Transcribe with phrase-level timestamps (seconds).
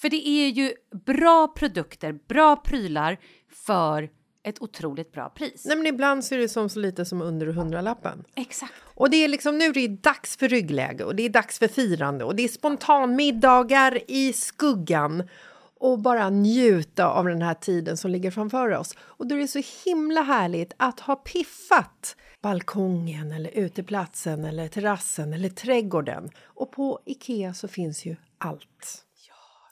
[0.00, 0.72] För det är ju
[1.06, 3.18] bra produkter, bra prylar
[3.66, 4.10] för
[4.42, 5.64] ett otroligt bra pris.
[5.64, 8.24] Nej, men ibland så är det som så lite som under hundralappen.
[8.34, 8.72] Exakt.
[8.94, 11.68] Och det är liksom nu är det dags för ryggläge och det är dags för
[11.68, 15.28] firande och det är spontanmiddagar i skuggan
[15.80, 18.94] och bara njuta av den här tiden som ligger framför oss.
[19.00, 25.32] Och då är det så himla härligt att ha piffat balkongen eller uteplatsen eller terrassen
[25.32, 26.30] eller trädgården.
[26.44, 29.06] Och på Ikea så finns ju allt.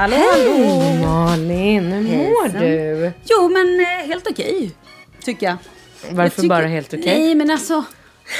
[0.00, 2.60] Hallå, Hej Malin, hur mår Hejsan.
[2.60, 3.12] du?
[3.24, 4.70] Jo, men eh, helt okej,
[5.24, 5.56] tycker jag.
[6.02, 7.18] Varför jag tycker, bara helt okej?
[7.18, 7.84] Nej, men alltså,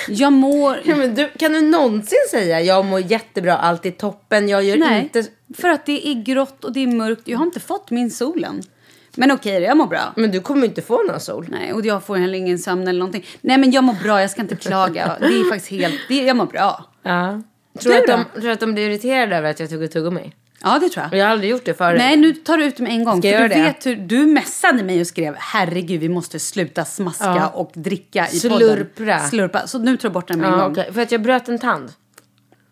[0.08, 0.80] jag mår...
[0.84, 4.76] Ja, men du, kan du någonsin säga jag mår jättebra, allt är toppen, jag gör
[4.76, 5.24] Nej, inte...
[5.56, 7.28] för att det är grått och det är mörkt.
[7.28, 8.62] Jag har inte fått min solen.
[9.16, 10.12] Men okej, jag mår bra.
[10.16, 11.46] Men du kommer inte få någon sol.
[11.48, 13.26] Nej, och jag får heller ingen sömn eller någonting.
[13.40, 15.16] Nej, men jag mår bra, jag ska inte klaga.
[15.20, 16.00] Det är faktiskt helt...
[16.08, 16.84] Det, jag mår bra.
[17.02, 17.42] Ja.
[17.80, 20.32] Tror Du att, de, tror att de blir irriterade över att jag tog ett tuggummi?
[20.62, 21.18] Ja, det tror jag.
[21.20, 21.98] jag har aldrig gjort det förut.
[21.98, 23.22] Nej, nu tar du ut mig en gång.
[23.22, 23.62] Ska för du det?
[23.62, 27.48] vet hur du messade mig och skrev herregud, vi måste sluta smaska Ja.
[27.48, 28.84] och dricka i Slurpra.
[29.14, 29.28] podden.
[29.28, 29.66] Slurpa.
[29.66, 30.72] Så nu tar jag bort den med en Ja, gång.
[30.72, 30.92] okej.
[30.92, 31.92] För att jag bröt en tand.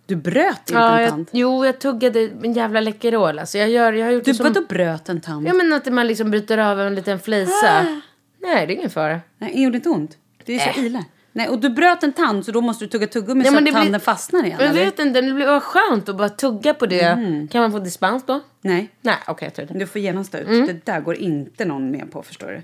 [0.07, 1.29] Du bröt inte Ja, en jag, tand.
[1.33, 3.39] jo, jag tuggade en jävla Läkerol.
[3.39, 4.45] Alltså jag, gör, jag har gjort Du det som...
[4.45, 5.49] vadå bröt en tand?
[5.49, 7.79] Ja, men att man liksom bryter av en liten flisa.
[7.81, 8.01] Ah.
[8.43, 9.21] Nej, det är ingen fara.
[9.39, 10.11] Nej, det gjorde inte ont.
[10.45, 10.87] Det är så Äh.
[10.87, 11.05] illa.
[11.39, 13.65] Nej, och du bröt en tand så då måste du tugga tuggummi Ja, så att
[13.65, 14.59] det blir- tanden fastnar igen.
[14.61, 17.01] Jag vet inte, det blir skönt att bara tugga på det.
[17.03, 17.49] Mm.
[17.49, 18.41] Kan man få dispens då?
[18.61, 19.79] Nej, Nej, okej, jag tror det.
[19.79, 20.49] du får genast ut.
[20.49, 20.67] Mm.
[20.67, 22.63] Det där går inte någon med på, förstår du.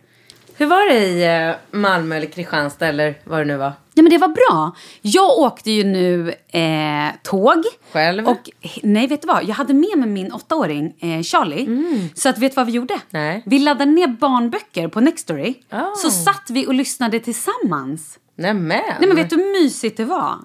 [0.56, 3.73] Hur var det i eh, Malmö eller Kristianstad eller vad det nu var?
[3.94, 4.77] Ja, men det var bra.
[5.03, 7.65] Jag åkte ju nu eh, tåg.
[7.93, 8.29] Själv?
[8.29, 8.50] Och,
[8.82, 9.44] nej, vet du vad?
[9.44, 11.69] Jag hade med mig min åttaåring eh, Charlie.
[12.15, 13.00] Så att vet du vad vi gjorde?
[13.11, 13.43] Nej.
[13.47, 15.55] Vi laddade ner barnböcker på Nextory.
[15.73, 15.94] Oh.
[15.97, 18.19] Så satt vi och lyssnade tillsammans.
[18.37, 18.81] Nämen.
[18.99, 20.39] Nej, men vet du hur mysigt det var?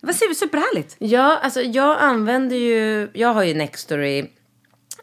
[0.00, 0.96] Det var super- superhärligt.
[0.98, 4.24] Ja, alltså jag använder ju, jag har ju Nextory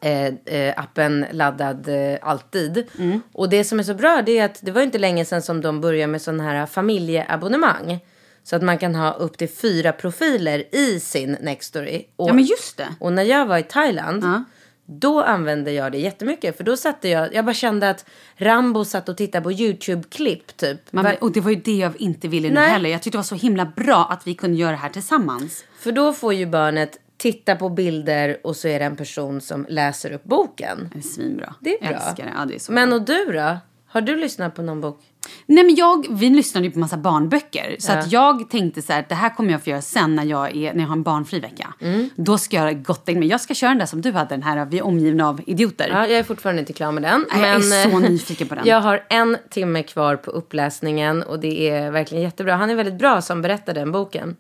[0.02, 2.88] eh, eh, appen laddad eh, alltid.
[3.34, 5.62] Och det som är så bra det är att det var inte länge sedan som
[5.62, 8.00] de började med sån här familjeabonnemang.
[8.44, 12.06] Så att man kan ha upp till fyra profiler i sin Nextory.
[12.16, 12.88] Och, Ja, men just det.
[13.00, 14.44] och när jag var i Thailand, Ja.
[14.90, 16.58] Då använde jag det jättemycket.
[16.58, 18.06] För då satte jag, jag bara kände att
[18.36, 20.94] Rambo satt och tittade på YouTube-klipp typ.
[20.94, 22.90] Man, och det var ju det jag inte ville nu heller.
[22.90, 25.64] Jag tyckte det var så himla bra att vi kunde göra det här tillsammans.
[25.80, 29.66] För då får ju barnet titta på bilder och så är det en person som
[29.70, 30.90] läser upp boken.
[30.94, 31.56] Det är svinbra.
[31.60, 31.92] Det är bra.
[31.92, 32.34] Jag älskar det.
[32.38, 33.58] Ja, det är så Men och du då?
[33.88, 35.00] Har du lyssnat på någon bok?
[35.46, 37.76] Nej, men jag, vi lyssnade ju på massa barnböcker.
[37.80, 37.98] Så Ja.
[37.98, 40.74] att jag tänkte så här, det här kommer jag få göra sen när jag, är,
[40.74, 41.74] när jag har en barnfri vecka.
[41.82, 42.10] Mm.
[42.16, 44.44] Då ska jag göra gott men Jag ska köra den där som du hade, den
[44.44, 45.90] här Vi är omgivna av idioter.
[45.92, 47.26] Ja, jag är fortfarande inte klar med den.
[47.34, 47.54] Nej, jag är
[47.86, 48.64] men, så eh, nyfiken på den.
[48.68, 52.56] Jag har en timme kvar på uppläsningen och det är verkligen jättebra.
[52.56, 54.36] Han är väldigt bra som berättar den boken.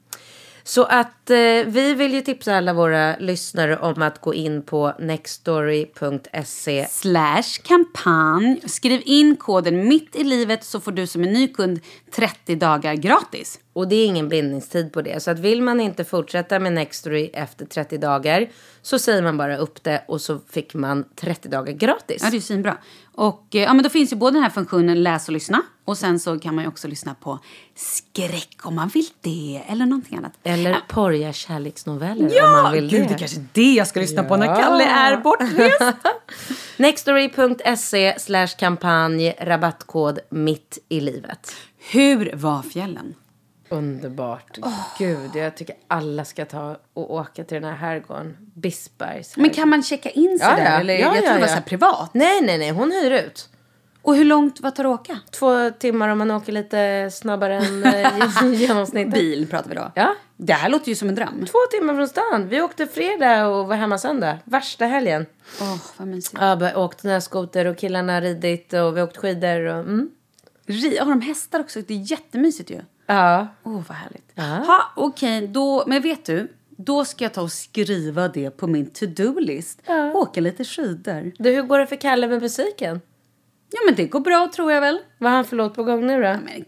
[0.69, 4.93] Så att eh, vi vill ju tipsa alla våra lyssnare om att gå in på
[4.99, 6.87] nextstory.se.
[6.89, 8.61] Slash kampanj.
[8.65, 11.79] Skriv in koden mitt i livet så får du som en ny kund
[12.11, 13.59] 30 dagar gratis.
[13.73, 15.23] Och det är ingen bindningstid på det.
[15.23, 18.49] Så att vill man inte fortsätta med Nextory efter 30 dagar
[18.81, 22.21] så säger man bara upp det och så fick man 30 dagar gratis.
[22.23, 22.77] Ja, det är ju svinbra.
[23.15, 25.61] Och eh, ja, men då finns ju både den här funktionen läs och lyssna.
[25.85, 27.39] Och sen så kan man ju också lyssna på
[27.75, 29.61] skräck om man vill det.
[29.67, 30.33] Eller någonting annat.
[30.43, 33.07] Eller porriga kärleksnoveller om Ja, man vill gud, det.
[33.07, 35.97] det är kanske är det jag ska lyssna på när Kalle är bortrest.
[36.77, 41.55] Nextory.se slash kampanj rabattkod mitt i livet.
[41.91, 43.15] Hur var fjällen?
[43.69, 44.57] Underbart.
[44.97, 48.37] Gud, jag tycker alla ska ta och åka till den här herrgården.
[48.55, 50.63] Bispbergs Men kan man checka in sig Ja, där?
[50.71, 50.79] ja.
[50.79, 52.09] Eller, Ja, jag ja, tror det var så här privat.
[52.13, 52.69] Nej, nej, nej.
[52.71, 53.49] Hon hyr ut.
[54.01, 55.19] Och hur långt, vad tar det att åka?
[55.31, 59.13] Två timmar om man åker lite snabbare än eh, genomsnittet.
[59.13, 59.91] Bil pratar vi då.
[59.95, 60.15] Ja.
[60.37, 61.45] Det här låter ju som en dröm.
[61.45, 62.47] Två timmar från stan.
[62.49, 64.37] Vi åkte fredag och var hemma söndag.
[64.43, 65.25] Värsta helgen.
[65.61, 66.37] Åh, vad mysigt.
[66.41, 69.59] Ja, vi åkt snöskoter och killarna ridit och vi åkt skidor.
[69.65, 70.09] Och, mm.
[70.67, 71.81] Ri- Har de hästar också?
[71.81, 72.81] Det är jättemysigt ju.
[73.13, 73.47] Ja.
[73.63, 74.31] Åh, vad härligt.
[74.67, 76.47] Ha, okej, då, men vet du?
[76.69, 79.81] Då ska jag ta och skriva det på min to-do-list.
[80.13, 81.31] Åka lite skidor.
[81.37, 83.01] Du, hur går det för Kalle med musiken?
[83.71, 84.99] Ja, men det går bra tror jag väl.
[85.17, 86.21] Vad har han för låt på gång nu då?
[86.45, 86.65] Men gud,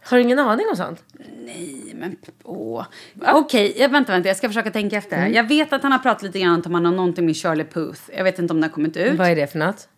[0.00, 1.04] Har du ingen aning om sånt?
[1.44, 2.84] nej men åh.
[3.26, 5.26] Okej, jag- vänta, vänta, jag ska försöka tänka efter.
[5.26, 8.00] Jag vet att han har pratat lite grann om han har någonting med Charlie Puth.
[8.16, 9.18] Jag vet inte om det har kommit ut.
[9.18, 9.88] Vad är det för något?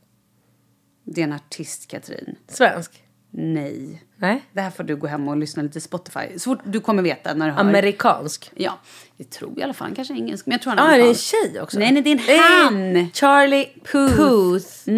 [1.04, 2.36] Det är en artist, Katrin.
[2.48, 3.02] Svensk?
[3.30, 4.02] Nej.
[4.22, 4.42] Nej.
[4.52, 6.20] Det här får du gå hem och lyssna lite Spotify.
[6.38, 7.60] Så fort du kommer veta när du hör.
[7.60, 8.50] Amerikansk?
[8.54, 8.78] Ja,
[9.16, 9.94] det tror jag i alla fall.
[9.96, 10.46] Kanske är engelsk.
[10.46, 11.24] Men jag tror han är ah, är det en amerikansk.
[11.52, 11.78] tjej också?
[11.78, 13.10] Nej, nej, det är en han.
[13.14, 14.88] Charlie Puth.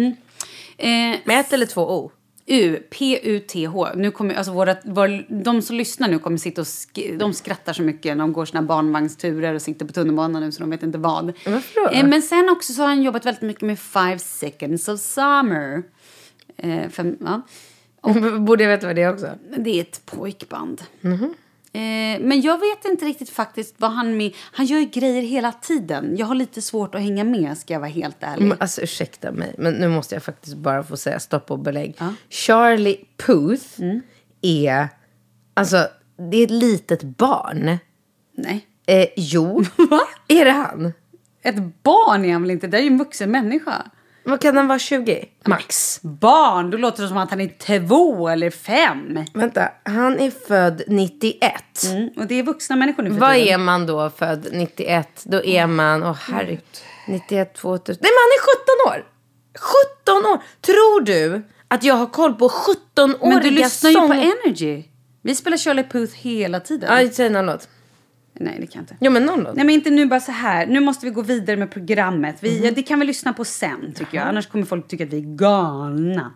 [0.77, 2.11] Eh, Med ett eller två O?
[2.47, 3.87] U, P-U-T-H.
[3.95, 7.73] Nu kommer, alltså våra, våra, de som lyssnar nu kommer sitta och sk- de skrattar
[7.73, 8.17] så mycket.
[8.17, 11.29] De går sina barnvagnsturer och sitter på tunnelbanan nu så de vet inte vad.
[11.91, 15.83] Eh, men sen också så har han jobbat väldigt mycket med Five Seconds of Summer.
[16.57, 17.41] Eh, fem, ja.
[18.39, 19.29] Borde jag veta vad det är också?
[19.57, 20.81] Det är ett pojkband.
[21.01, 21.33] Mhm.
[21.73, 24.33] Eh, men jag vet inte riktigt faktiskt vad han med.
[24.51, 26.15] Han gör ju grejer hela tiden.
[26.17, 28.47] Jag har lite svårt att hänga med ska jag vara helt ärlig.
[28.47, 31.97] Men, alltså ursäkta mig, men nu måste jag faktiskt bara få säga stopp och belägg.
[32.29, 33.81] Charlie Puth
[34.41, 34.87] är,
[35.53, 35.87] alltså
[36.31, 37.77] det är ett litet barn.
[38.37, 38.67] Nej.
[38.85, 39.63] Eh, jo,
[40.27, 40.93] är det han?
[41.41, 42.67] Ett barn är han väl inte?
[42.67, 43.85] Det är ju en vuxen människa.
[44.25, 45.25] Vad kan han vara, 20?
[45.45, 45.99] Max.
[46.01, 46.69] Barn?
[46.71, 49.19] Då låter det som att han är två eller fem.
[49.33, 51.53] Vänta, han är född 91.
[51.85, 53.53] Mm, och det är vuxna människor nu för Vad tiden.
[53.53, 55.07] är man då född 91?
[55.23, 56.61] Då är man, åh herregud,
[57.07, 58.01] 91, 2000.
[58.01, 59.05] Nej men han är 17 år!
[60.23, 60.39] 17 år!
[60.61, 64.83] Tror du att jag har koll på 17-åriga Men du lyssnar ju på Energy.
[65.21, 67.03] Vi spelar Charlie Puth hela tiden.
[67.03, 67.67] Ja, säg någon låt.
[68.39, 68.95] Nej, det kan jag inte.
[69.01, 69.55] Jo men någon låt.
[69.55, 70.67] Nej men inte nu bara så här.
[70.67, 72.35] Nu måste vi gå vidare med programmet.
[72.39, 74.27] Vi, Det kan vi lyssna på sen tycker jag.
[74.27, 76.31] Annars kommer folk tycka att vi är galna.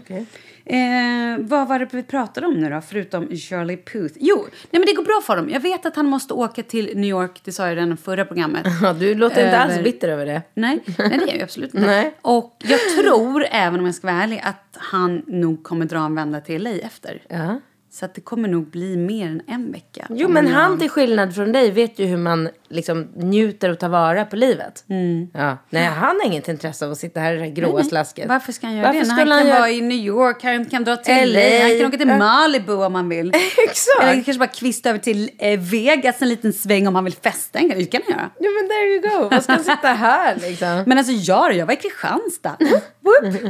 [0.00, 0.26] okej.
[0.64, 2.80] Eh, vad var det vi pratade om nu då?
[2.80, 4.14] Förutom Charlie Puth.
[4.20, 4.36] Jo,
[4.70, 5.50] nej men det går bra för dem.
[5.50, 7.40] Jag vet att han måste åka till New York.
[7.44, 8.66] Det sa jag redan i förra programmet.
[8.82, 10.42] Ja, du låter inte alls Över- bitter över det.
[10.54, 11.86] Nej, nej det är jag absolut inte.
[11.86, 12.14] Nej.
[12.22, 16.14] Och jag tror, även om jag ska vara ärlig, att han nog kommer dra en
[16.14, 17.22] vända till LA efter.
[17.28, 17.60] Ja.
[17.94, 20.06] Så att det kommer nog bli mer än en vecka.
[20.10, 23.88] Jo, men han till skillnad från dig vet ju hur man liksom njuter och tar
[23.88, 24.84] vara på livet.
[25.32, 25.58] Ja.
[25.70, 28.28] Nej, han har inget intresse av att sitta här i det här gråa slasket.
[28.28, 29.06] Varför ska han göra Varför det?
[29.06, 31.40] När skulle han kan han göra- vara i New York, han kan dra till LA.
[31.40, 32.06] LA, han kan åka till.
[32.06, 33.28] Malibu om han vill.
[33.68, 34.02] Exakt.
[34.02, 37.58] Eller kanske bara kvista över till eh, Vegas en liten sväng om han vill festa.
[37.58, 38.30] Det kan han göra.
[38.38, 39.28] Ja, men there you go.
[39.30, 40.82] Vad ska han sitta här liksom?
[40.86, 42.56] Men alltså jag, jag var i Kristianstad.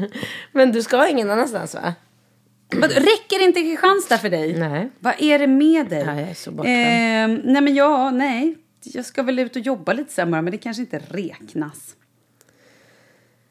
[0.53, 1.95] Men du ska ingen annanstans va?
[2.81, 4.59] Vad, räcker inte Kristianstad för dig?
[4.59, 4.91] Nej.
[4.99, 6.05] Vad är det med dig?
[6.07, 8.57] Ja, jag är så eh, Nej men ja, nej.
[8.85, 11.97] Jag ska väl ut och jobba lite sen bara, men det kanske inte räknas.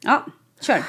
[0.00, 0.26] Ja,
[0.60, 0.82] kör.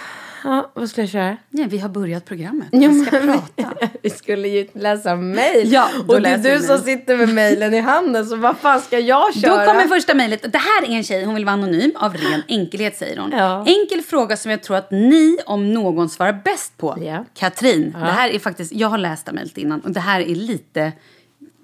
[0.44, 1.38] Ja, vad ska jag köra?
[1.50, 2.68] Nej, vi har börjat programmet.
[2.72, 3.74] Jo, Vi ska men- prata.
[4.02, 5.72] Vi skulle ju läsa mejl.
[5.72, 8.82] Ja, då och det är du som sitter med mejlen i handen, så vad fan
[8.82, 9.66] ska jag Då köra?
[9.66, 10.52] kommer första mejlet.
[10.52, 13.32] Det här är en tjej, hon vill vara anonym av ren enkelhet säger hon.
[13.32, 13.66] Ja.
[13.68, 16.98] Enkel fråga som jag tror att ni om någon svarar bäst på.
[17.02, 17.26] Ja.
[17.34, 20.36] Katrin, det här är faktiskt, jag har läst det mejlet innan och det här är
[20.36, 20.92] lite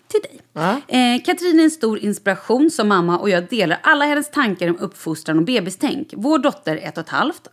[0.10, 0.42] till dig.
[0.88, 4.78] Eh, Katrin är en stor inspiration som mamma och jag delar alla hennes tankar om
[4.80, 6.13] uppfostran och bebistänk.
[6.18, 7.48] Vår dotter, ett och ett halvt,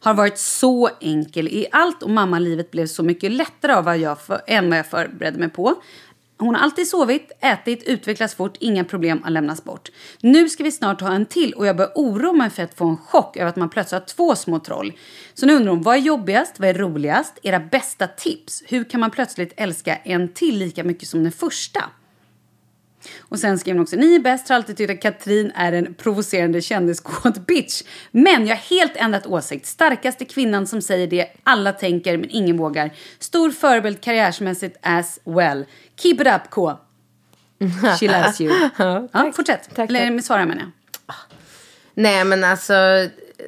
[0.00, 4.20] har varit så enkel i allt och mammalivet blev så mycket lättare av vad jag
[4.20, 5.82] för, än vad jag förberedde mig på.
[6.38, 9.90] Hon har alltid sovit, ätit, utvecklats fort, inga problem att lämnas bort.
[10.20, 12.84] Nu ska vi snart ha en till och jag börjar oroa mig för att få
[12.84, 14.92] en chock över att man plötsligt har två små troll.
[15.34, 18.62] Så nu undrar hon, vad är jobbigast, vad är roligast, era bästa tips?
[18.66, 21.84] Hur kan man plötsligt älska en till lika mycket som den första?
[23.18, 25.94] Och sen skrev hon också, ni är bäst, har alltid tyckt att Katrin är en
[25.94, 27.82] provocerande kändiskåt bitch.
[28.10, 29.66] Men jag har helt ändrat åsikt.
[29.66, 32.90] Starkaste kvinnan som säger det alla tänker men ingen vågar.
[33.18, 35.64] Stor förebild karriärsmässigt as well.
[35.96, 36.78] Keep it up K.
[38.00, 38.70] She loves you.
[39.12, 39.70] ja, fortsätt.
[39.74, 40.12] tack, Eller tack.
[40.12, 40.70] med svara menar jag.
[41.94, 42.74] Nej, men alltså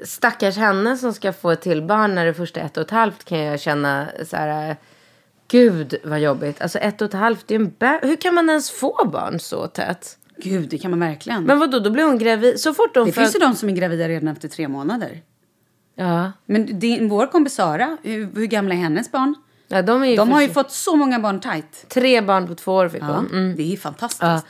[0.04, 3.25] stackars henne som ska få ett till barn när det första ett och ett halvt
[3.25, 4.76] kan jag känna så här.
[5.52, 6.62] Gud vad jobbigt.
[6.62, 9.40] Alltså ett och ett halvt, det är en bä- Hur kan man ens få barn
[9.40, 10.18] så tätt?
[10.37, 11.44] Gud, det kan man verkligen.
[11.44, 12.61] Men vadå, då blir hon gravid.
[12.61, 15.23] Så fort hon det föd- finns ju de som är gravida redan efter tre månader.
[15.94, 16.32] Ja.
[16.47, 19.35] Men din, vår kompis Sara, hur, hur gamla är hennes barn?
[19.68, 21.87] ja, de är ju De har ju fått så många barn tajt.
[21.88, 23.26] Tre barn på två år fick hon.
[23.32, 23.56] Mm.
[23.56, 24.23] Det är fantastiskt.
[24.23, 24.40] Ja.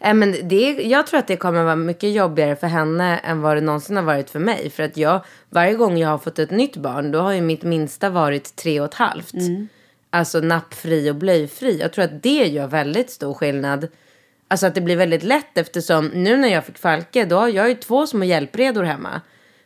[0.00, 3.40] Eh, Men det är, jag tror att det kommer vara mycket jobbigare för henne än
[3.40, 4.70] vad det någonsin har varit för mig.
[4.70, 7.62] För att jag, varje gång jag har fått ett nytt barn, då har ju mitt
[7.62, 9.32] minsta varit tre och ett halvt.
[10.14, 11.78] Alltså nappfri och blöjfri.
[11.80, 13.88] Jag tror att det gör väldigt stor skillnad.
[14.48, 17.68] Alltså att det blir väldigt lätt eftersom nu när jag fick Falke, då har jag
[17.68, 19.20] ju två små hjälpredor hemma.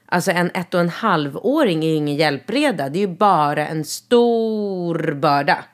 [0.06, 2.88] Alltså en ett och en halv-åring är ju ingen hjälpreda.
[2.88, 5.64] Det är ju bara en stor börda.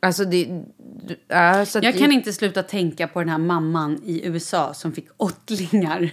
[0.00, 0.48] Alltså det...
[1.28, 5.08] att Jag det- kan inte sluta tänka på den här mamman i USA som fick
[5.16, 6.10] åttlingar.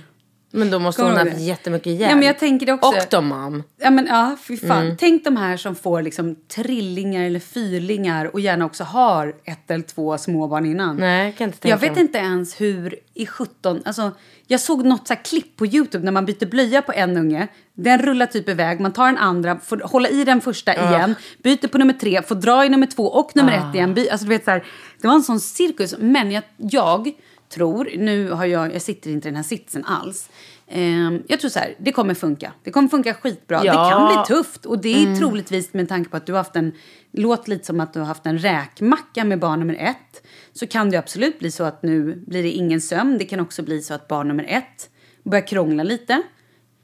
[0.51, 2.09] Men då måste Kommer hon ha haft jättemycket hjälp.
[2.09, 2.89] Ja, men jag tänker det också.
[2.89, 3.63] Octomom.
[3.77, 4.85] Ja, men ja, fy fan.
[4.85, 4.97] Mm.
[4.97, 9.83] Tänk de här som får liksom trillingar eller fyrlingar och gärna också har ett eller
[9.83, 10.97] två småbarn innan.
[10.97, 13.81] Nej, jag kan inte tänka Jag vet inte ens hur i 17...
[13.85, 14.11] Alltså,
[14.47, 17.47] jag såg något så här klipp på Youtube när man byter blöja på en unge.
[17.73, 21.67] Den rullar typ iväg, man tar den andra, får hålla i den första igen, byter
[21.67, 23.93] på nummer tre, får dra i nummer två och nummer ett igen.
[23.93, 24.63] By, alltså, du vet, så här,
[25.01, 25.95] det var en sån cirkus.
[25.99, 27.11] Men jag, jag
[27.49, 30.29] tror, nu har jag, jag sitter inte i den här sitsen alls.
[30.67, 32.53] Ehm, jag tror så här, det kommer funka.
[32.63, 33.61] Det kommer funka skitbra.
[33.63, 33.71] Ja.
[33.83, 36.55] Det kan bli tufft och det är troligtvis med tanke på att du har haft
[36.55, 36.71] en,
[37.11, 40.27] låt lite som att du har haft en räkmacka med barn nummer ett.
[40.53, 43.17] Så kan det absolut bli så att nu blir det ingen sömn.
[43.17, 44.89] Det kan också bli så att barn nummer ett
[45.23, 46.21] börjar krångla lite.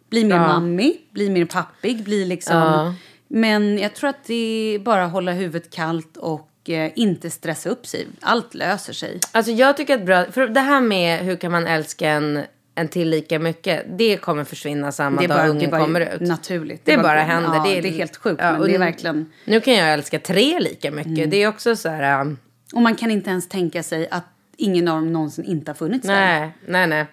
[0.10, 0.48] Blir mer Ja.
[0.48, 2.58] mammig, blir mer pappig, blir liksom...
[2.58, 2.94] Ja.
[3.28, 7.70] Men jag tror att det är bara att hålla huvudet kallt och eh, inte stressa
[7.70, 8.08] upp sig.
[8.22, 9.20] Allt löser sig.
[9.32, 12.44] Alltså jag tycker att bra, för det här med hur kan man älska en,
[12.76, 16.14] en till lika mycket, det kommer försvinna samma Det dag bara, det ungen bara kommer
[16.16, 16.22] ut.
[16.22, 16.82] naturligt.
[16.86, 17.56] Det, bara går- händer.
[17.56, 19.32] Ja, det, är, det är helt sjukt, ja, men det är verkligen...
[19.46, 21.32] Nu kan jag älska tre lika mycket.
[21.32, 22.22] Det är också så här...
[22.22, 22.38] um,
[22.74, 24.24] Och man kan inte ens tänka sig att
[24.58, 26.14] ingen av dem någonsin inte har funnits där.
[26.40, 27.06] Nej, nej, nej.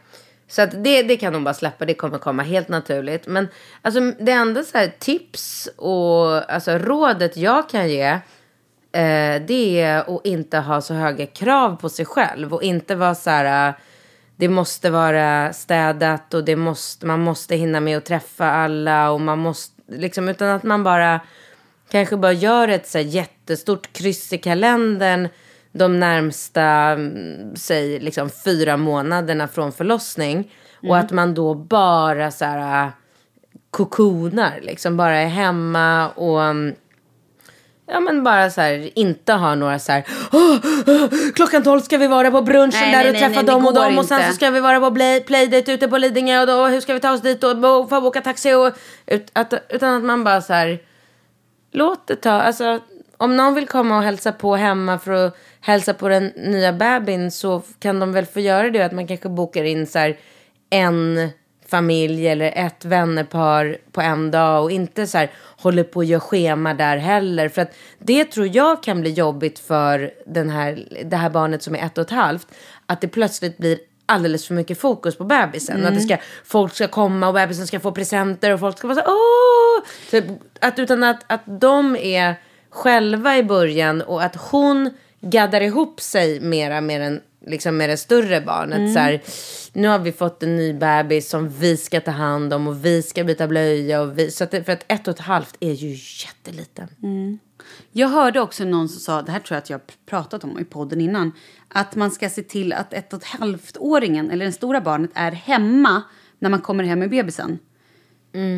[0.49, 1.85] Så att det, det kan de bara släppa.
[1.85, 3.27] Det kommer komma helt naturligt.
[3.27, 3.49] Men
[3.83, 8.19] alltså, det enda så här, tips och alltså, rådet jag kan ge.
[8.93, 12.55] Eh, det är att inte ha så höga krav på sig själv.
[12.55, 13.69] Och inte vara så här.
[13.69, 13.75] eh,
[14.37, 19.11] Det måste vara städat och det måste, man måste hinna med att träffa alla.
[19.11, 21.21] Och man måste, liksom, utan att man bara
[21.91, 25.29] kanske bara gör ett så jättestort kryss i kalendern
[25.73, 30.53] de närmsta, mm, säg liksom fyra månaderna från förlossning.
[30.89, 32.91] Och att man då bara så här äh,
[33.71, 36.75] kokonar, liksom bara är hemma och mm,
[37.93, 40.57] Ja men bara så här, inte ha några så här, "Åh,
[40.87, 43.67] åh, klockan tolv ska vi vara på brunchen Nej, där nej, och träffa nej, dem
[43.67, 44.31] och dem och sen inte.
[44.31, 47.01] så ska vi vara på play, playdate ute på Lidingö och då hur ska vi
[47.01, 48.73] ta oss dit och bo- få boka taxi och
[49.07, 50.79] ut, att, utan att man bara så här,
[51.73, 52.81] låt det ta, alltså
[53.17, 57.31] om någon vill komma och hälsa på hemma för att hälsa på den nya bebisen
[57.31, 58.83] så kan de väl få göra det.
[58.83, 60.17] Att man kanske bokar in så här
[60.71, 61.29] en
[61.73, 66.19] familj eller ett vännerpar på en dag och inte så här håller på och gör
[66.19, 67.49] schema där heller.
[67.49, 71.75] För att det tror jag kan bli jobbigt för den här, det här barnet som
[71.75, 72.47] är ett och ett halvt.
[72.87, 75.77] Att det plötsligt blir alldeles för mycket fokus på bebisen.
[75.77, 75.89] Mm.
[75.89, 79.03] Att det ska, folk ska komma och bebisen ska få presenter och folk ska vara
[79.03, 79.85] så åh!
[80.11, 80.25] Typ,
[80.61, 82.35] att, utan att, att de är
[82.71, 87.97] själva i början och att hon gaddar ihop sig mera med den, liksom med det
[87.97, 88.79] större barnet.
[88.79, 88.93] Mm.
[88.93, 89.23] Så här,
[89.73, 93.03] nu har vi fått en ny bebis som vi ska ta hand om och vi
[93.03, 94.01] ska byta blöja.
[94.01, 95.89] Och vi, så att för att ett och ett halvt är ju
[96.25, 96.89] jätteliten.
[97.93, 100.65] Jag hörde också någon som sa, det här tror jag att jag pratat om i
[100.65, 101.33] podden innan,
[101.69, 105.33] att man ska se till att ett och ett halvt-åringen, eller det stora barnet, är
[105.33, 106.03] hemma
[106.39, 107.59] när man kommer hem med bebisen.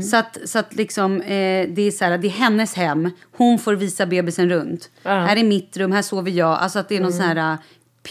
[0.02, 3.58] Så att, så att liksom, eh, det, är så här, det är hennes hem, hon
[3.58, 4.90] får visa bebisen runt.
[5.02, 6.58] Här är mitt rum, här sover jag.
[6.58, 7.58] Alltså att det är någon sån här...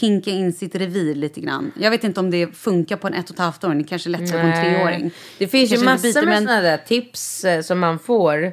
[0.00, 1.72] Pinka in sitt revir lite grann.
[1.80, 3.78] Jag vet inte om det funkar på en ett och ett halvt åring.
[3.78, 5.10] Det kanske är lättare på en treåring.
[5.38, 7.98] Det finns ju Kanske inte massor byter, med men- sådana där tips eh, som man
[7.98, 8.52] får.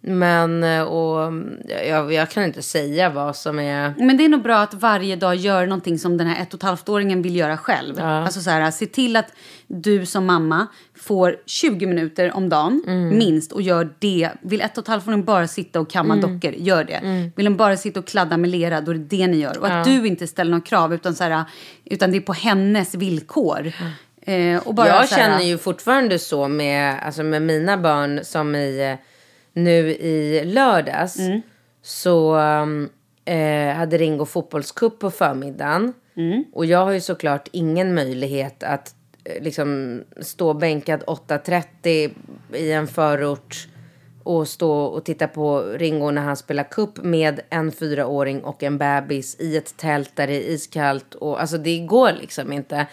[0.00, 1.56] Men eh, och, mm,
[1.88, 3.94] jag, jag kan inte säga vad som är...
[3.98, 6.58] Men det är nog bra att varje dag gör någonting som den här ett och
[6.58, 8.00] ett halvt-åringen vill göra själv.
[8.00, 9.32] Alltså så här, se till att
[9.66, 13.18] du som mamma får 20 minuter om dagen Mm.
[13.18, 14.30] minst och gör det.
[14.42, 16.34] Vill ett och ett halvt-åringen bara sitta och kamma Mm.
[16.40, 17.30] dockor, gör det.
[17.36, 19.58] Vill de bara sitta och kladda med lera, då är det det ni gör.
[19.58, 21.44] Och att du inte ställer några krav utan, så här,
[21.84, 23.72] utan det är på hennes villkor.
[24.22, 28.20] Eh, och bara jag så här, känner ju fortfarande så med, alltså med mina barn
[28.24, 29.04] som i, eh,
[29.64, 31.18] nu i lördags.
[31.18, 31.40] Mm.
[31.82, 32.88] Så um,
[33.24, 35.92] eh, hade Ringo fotbollscup på förmiddagen.
[36.16, 36.44] Mm.
[36.52, 42.10] Och jag har ju såklart ingen möjlighet att eh, liksom stå bänkad 8.30
[42.52, 43.68] i en förort
[44.22, 48.78] och stå och titta på Ringo när han spelar kupp med en fyraåring och en
[48.78, 51.14] bebis i ett tält där det är iskallt.
[51.14, 52.86] Och, alltså det går liksom inte.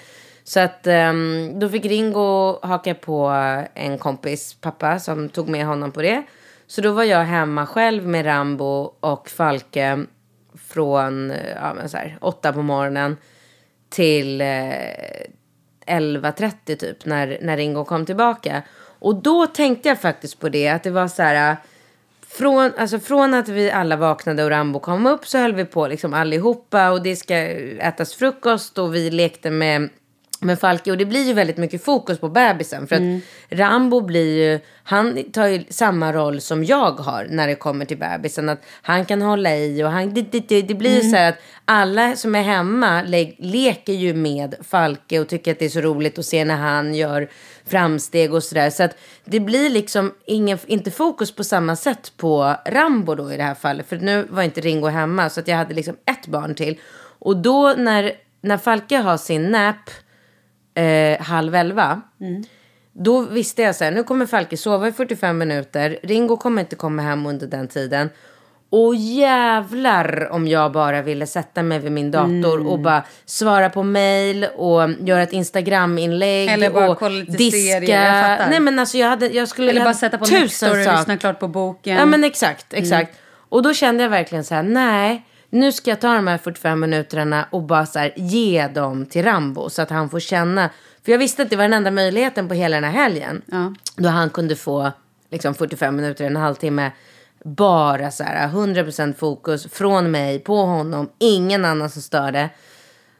[0.43, 3.27] Så att ehm, då fick Ringo haka på
[3.74, 6.24] en kompis pappa som tog med honom på det.
[6.67, 10.05] Så då var jag hemma själv med Rambo och Falke
[10.57, 13.17] från ja, men så här, åtta på morgonen
[13.89, 14.45] till eh,
[15.88, 18.62] 11.30 typ när, när Ringo kom tillbaka.
[19.00, 21.51] Och då tänkte jag faktiskt på det att det var så här.
[21.51, 21.57] Eh,
[22.27, 25.88] från, alltså från att vi alla vaknade och Rambo kom upp så höll vi på
[25.88, 29.90] liksom allihopa och det ska ätas frukost och vi lekte med
[30.46, 34.38] med Falke och det blir ju väldigt mycket fokus på bebisen för att Rambo blir
[34.38, 38.50] ju, han tar ju samma roll som jag har när det kommer till bebisen.
[38.50, 41.29] Att han kan hålla i och han, det, det, det, det blir ju så här
[41.29, 45.70] att alla som är hemma le, leker ju med Falke och tycker att det är
[45.70, 47.29] så roligt att se när han gör
[47.66, 48.70] framsteg och sådär.
[48.70, 53.38] Så att det blir liksom ingen, inte fokus på samma sätt på Rambo då i
[53.38, 53.90] det här fallet.
[53.90, 56.79] För nu var inte Ringo hemma så att jag hade liksom ett barn till.
[57.20, 59.90] Och då när, när Falke har sin nap
[60.75, 62.01] eh, halv elva.
[62.94, 66.00] Då visste jag så här, nu kommer Falke sova i 45 minuter.
[66.03, 68.09] Ringo kommer inte komma hem under den tiden.
[68.70, 73.83] Och jävlar om jag bara ville sätta mig vid min dator och bara svara på
[73.83, 76.50] mail och göra ett Instagram-inlägg.
[76.50, 77.59] Eller bara och kolla lite diska.
[77.59, 78.50] serier, jag.
[78.50, 81.40] Nej men alltså jag hade, jag skulle Eller bara sätta på Nextory och lyssna klart
[81.40, 81.96] på boken.
[81.96, 83.18] Ja men exakt, exakt.
[83.50, 86.79] Och då kände jag verkligen så här, nej, nu ska jag ta de här 45
[86.79, 90.70] minuterna och bara så här, ge dem till Rambo så att han får känna.
[91.05, 93.41] För jag visste att det var den enda möjligheten på hela den här helgen.
[93.96, 94.91] Då han kunde få
[95.29, 96.91] liksom 45 minuter, en halvtimme.
[97.44, 102.50] Bara så här 100% fokus från mig på honom, ingen annan som störde.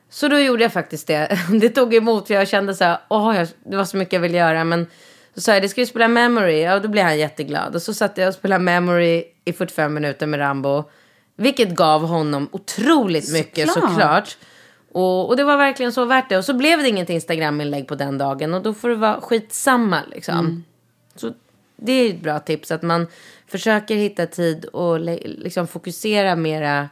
[0.10, 1.39] Så då gjorde jag faktiskt det.
[1.62, 4.21] Det tog emot för jag kände så här, åh, jag, det var så mycket jag
[4.21, 4.63] ville göra.
[4.63, 4.88] Men
[5.36, 6.62] så sa jag, det ska vi spela Memory.
[6.62, 7.76] Ja, då blev han jätteglad.
[7.76, 10.84] Och så satt jag och spelade Memory i 45 minuter med Rambo.
[11.36, 13.91] Vilket gav honom otroligt mycket Såklart.
[13.91, 14.38] såklart.
[14.91, 16.38] Och, och det var verkligen så värt det.
[16.38, 18.54] Och så blev det inget Instagram-inlägg på den dagen.
[18.54, 20.63] Och då får det vara skitsamma liksom.
[21.15, 21.34] Så
[21.76, 23.08] det är ett bra tips att man
[23.48, 26.89] försöker hitta tid och liksom fokusera mera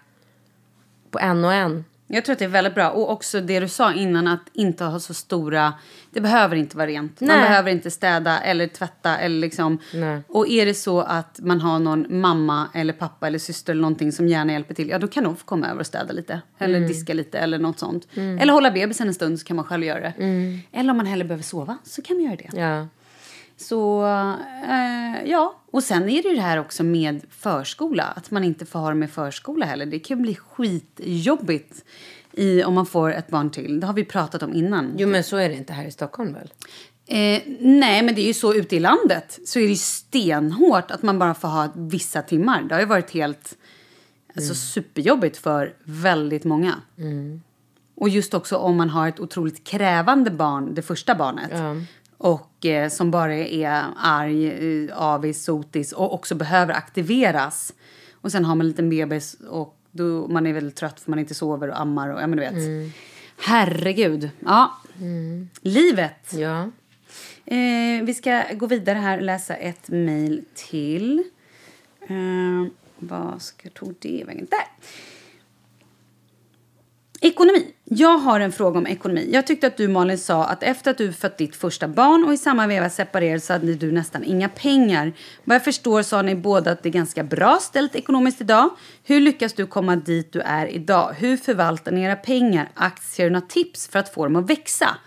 [1.11, 1.85] på en och en.
[2.13, 2.89] Jag tror att det är väldigt bra.
[2.89, 5.73] Och också det du sa innan, att inte ha så stora...
[6.11, 7.21] Det behöver inte vara rent.
[7.21, 7.41] Man Nej.
[7.41, 9.17] behöver inte städa eller tvätta.
[9.17, 9.77] Eller liksom.
[9.93, 10.21] Nej.
[10.27, 14.11] Och är det så att man har någon mamma eller pappa eller syster eller någonting
[14.11, 16.41] som gärna hjälper till, ja då kan de få komma över och städa lite.
[16.57, 16.87] Eller Mm.
[16.87, 18.07] diska lite eller något sånt.
[18.15, 20.13] Eller hålla bebisen en stund så kan man själv göra det.
[20.71, 22.57] Eller om man hellre behöver sova så kan man göra det.
[22.57, 22.69] Mm.
[22.69, 22.87] Ja.
[23.57, 24.05] Så
[24.69, 28.03] eh, ja, och sen är det ju det här också med förskola.
[28.03, 29.85] Att man inte får ha det med förskola heller.
[29.85, 31.85] Det kan bli skitjobbigt
[32.31, 33.79] i, om man får ett barn till.
[33.79, 34.93] Det har vi pratat om innan.
[34.97, 36.53] Jo men så är det inte här i Stockholm väl?
[37.05, 39.39] Eh, nej, men det är ju så ute i landet.
[39.45, 42.61] Så är det ju stenhårt att man bara får ha vissa timmar.
[42.61, 43.57] Det har ju varit helt
[44.35, 46.75] Alltså superjobbigt för väldigt många.
[47.95, 51.51] Och just också om man har ett otroligt krävande barn, det första barnet.
[52.23, 54.47] Och eh, som bara är arg,
[54.85, 57.73] eh, avis, sotis och också behöver aktiveras.
[58.13, 61.19] Och sen har man en liten bebis och då man är väldigt trött för man
[61.19, 62.93] inte sover och ammar och ja men du vet.
[63.37, 64.29] Herregud.
[64.39, 64.77] Ja.
[65.61, 66.33] Livet.
[66.33, 66.71] Ja.
[67.45, 71.23] Eh, vi ska gå vidare här och läsa ett mejl till.
[72.07, 74.47] Eh, vad ska tog det vägen?
[74.49, 74.67] Där!
[77.25, 77.65] Ekonomi.
[77.83, 79.29] Jag har en fråga om ekonomi.
[79.33, 82.33] Jag tyckte att du Malin sa att efter att du fött ditt första barn och
[82.33, 85.13] i samma veva separerade så hade du nästan inga pengar.
[85.43, 88.69] Vad jag förstår sa ni båda att det är ganska bra ställt ekonomiskt idag.
[89.03, 91.13] Hur lyckas du komma dit du är idag?
[91.17, 92.69] Hur förvaltar ni era pengar?
[92.73, 94.97] Aktier och några tips för att få dem att växa?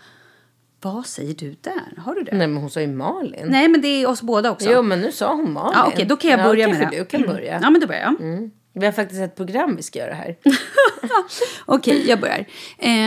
[0.81, 2.01] Vad säger du där?
[2.01, 2.37] Har du det?
[2.37, 3.45] Nej men hon sa ju Malin.
[3.47, 4.69] Nej, men det är oss båda också.
[4.71, 5.73] Jo men nu sa hon Malin.
[5.75, 6.97] Ja, Okej, då kan jag börja ja, med det.
[6.97, 7.59] du kan börja.
[7.61, 8.21] Ja, men då börjar jag.
[8.21, 8.51] Mm.
[8.79, 10.35] Vi har faktiskt ett program vi ska göra här.
[11.65, 12.45] Okej, jag börjar.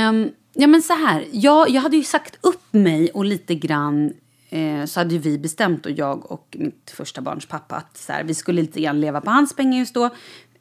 [0.08, 1.26] Um, ja, men så här.
[1.32, 4.12] Jag, jag hade ju sagt upp mig och lite grann
[4.50, 8.12] eh, så hade ju vi bestämt, och jag och mitt första barns pappa, att så
[8.12, 10.10] här, vi skulle lite grann leva på hans pengar just då.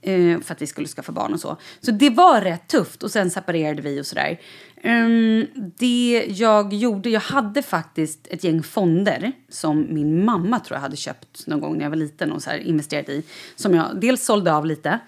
[0.01, 1.57] Eh, för att vi skulle skaffa barn och så.
[1.81, 4.39] Så det var rätt tufft och sen separerade vi och sådär.
[4.83, 10.81] Um, det jag gjorde, jag hade faktiskt ett gäng fonder som min mamma tror jag
[10.81, 13.23] hade köpt någon gång när jag var liten och så här investerat i.
[13.55, 14.99] Som jag dels sålde av lite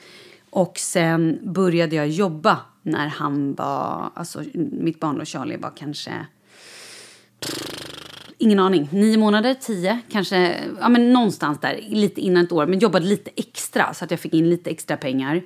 [0.50, 6.12] och sen började jag jobba när han var, alltså mitt barn och Charlie var kanske
[8.38, 8.90] Ingen aning.
[8.92, 10.60] Nio månader, tio, kanske.
[10.80, 12.66] Ja, men någonstans där, lite innan ett år.
[12.66, 15.42] Men jobbade lite extra så att jag fick in lite extra pengar.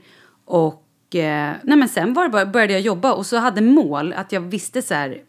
[0.46, 4.32] Och Eh, nej, men sen var bara, började jag jobba och så hade mål att
[4.32, 5.22] jag visste så här.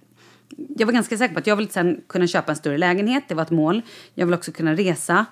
[0.79, 3.25] Jag var ganska säker på att jag ville sen kunna köpa en större lägenhet.
[3.29, 3.83] Det var ett mål.
[4.15, 5.27] Jag ville också kunna resa.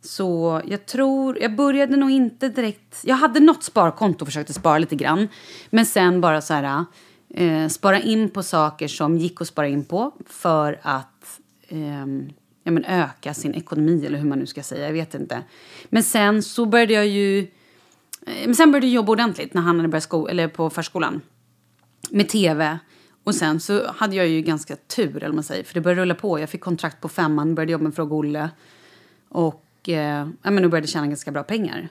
[0.00, 3.00] Så jag tror, jag började nog inte direkt.
[3.04, 5.28] Jag hade något sparkonto och försökte spara lite grann.
[5.70, 6.84] Men sen bara så här.
[7.34, 12.06] Eh, spara in på saker som gick att spara in på för att eh,
[12.64, 14.86] ja, men öka sin ekonomi eller hur man nu ska säga.
[14.86, 15.42] Jag vet inte.
[15.88, 17.46] Men sen så började jag ju
[18.26, 21.20] eh, Men sen började jag jobba ordentligt när han hade börjat sko- eller på förskolan.
[22.10, 22.78] Med tv.
[23.24, 25.64] Och sen så hade jag ju ganska tur, eller man säger.
[25.64, 26.40] För det började rulla på.
[26.40, 28.50] Jag fick kontrakt på femman, började jobba med Fråga Olle.
[29.28, 31.88] Och eh, ja, men då började jag tjäna ganska bra pengar.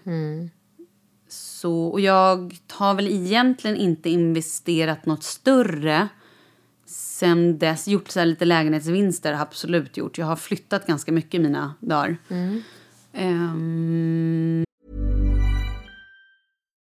[1.27, 6.07] Så, och jag har väl egentligen inte investerat något större
[6.85, 7.87] sen dess.
[7.87, 10.17] Gjort så lite lägenhetsvinster har absolut gjort.
[10.17, 12.17] Jag har flyttat ganska mycket i mina dagar.
[13.13, 14.64] Ehm,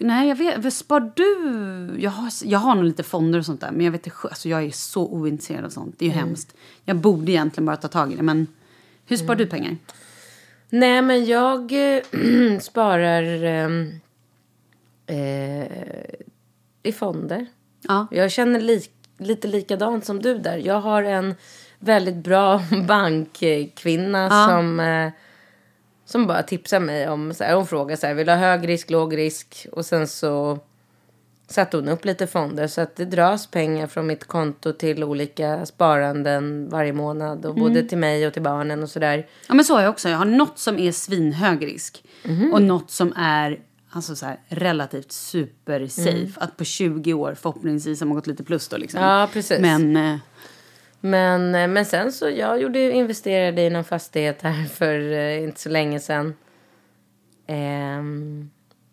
[0.00, 0.74] Nej, jag vet.
[0.74, 2.02] Spar du?
[2.02, 3.70] Jag har, jag har nog lite fonder och sånt där.
[3.70, 5.94] Men jag vet inte, alltså jag är så ointresserad av sånt.
[5.98, 6.56] Det är ju hemskt.
[6.84, 8.22] Jag borde egentligen bara ta tag i det.
[8.22, 8.46] Men
[9.06, 9.76] hur sparar du pengar?
[10.70, 12.02] Nej, men jag eh,
[12.60, 13.44] sparar
[15.06, 15.78] eh,
[16.82, 17.46] i fonder.
[17.82, 18.06] Ja.
[18.10, 20.56] Jag känner lik, lite likadant som du där.
[20.58, 21.34] Jag har en
[21.78, 24.46] väldigt bra bankkvinna Ja.
[24.48, 25.10] som, eh,
[26.04, 28.68] som bara tipsade mig om, så här, hon frågade så här, vill du ha hög
[28.68, 29.66] risk, låg risk?
[29.72, 30.58] Och sen så
[31.48, 35.66] satte hon upp lite fonder så att det dras pengar från mitt konto till olika
[35.66, 39.26] sparanden varje månad och både till mig och till barnen och sådär.
[39.48, 40.08] Ja men så har jag också.
[40.08, 42.04] Jag har något som är svinhög risk.
[42.24, 42.52] Mhm.
[42.52, 43.58] Och något som är
[43.90, 46.32] alltså så här, relativt super safe.
[46.40, 49.00] Att på 20 år förhoppningsvis har man gått lite plus då liksom.
[49.00, 49.60] Ja, precis.
[49.60, 50.16] Men eh,
[51.00, 55.60] Men, eh, men sen så jag gjorde, investerade i någon fastighet här för eh, inte
[55.60, 56.34] så länge sedan.
[57.46, 58.50] Ehm,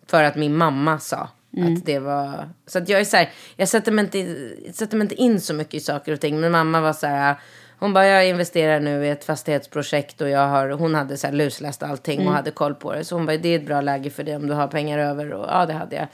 [0.08, 2.50] för att min mamma sa att det var...
[2.68, 5.54] Så att jag är så här, jag sätter mig, inte, sätter mig inte in så
[5.54, 6.40] mycket i saker och ting.
[6.40, 7.36] Men mamma var så här,
[7.80, 11.34] hon bara jag investerar nu i ett fastighetsprojekt och jag har, hon hade så här
[11.34, 13.04] lusläst allting och hade koll på det.
[13.06, 15.34] Så hon bara det är ett bra läge för dig om du har pengar över.
[15.34, 16.08] Och ja det hade jag.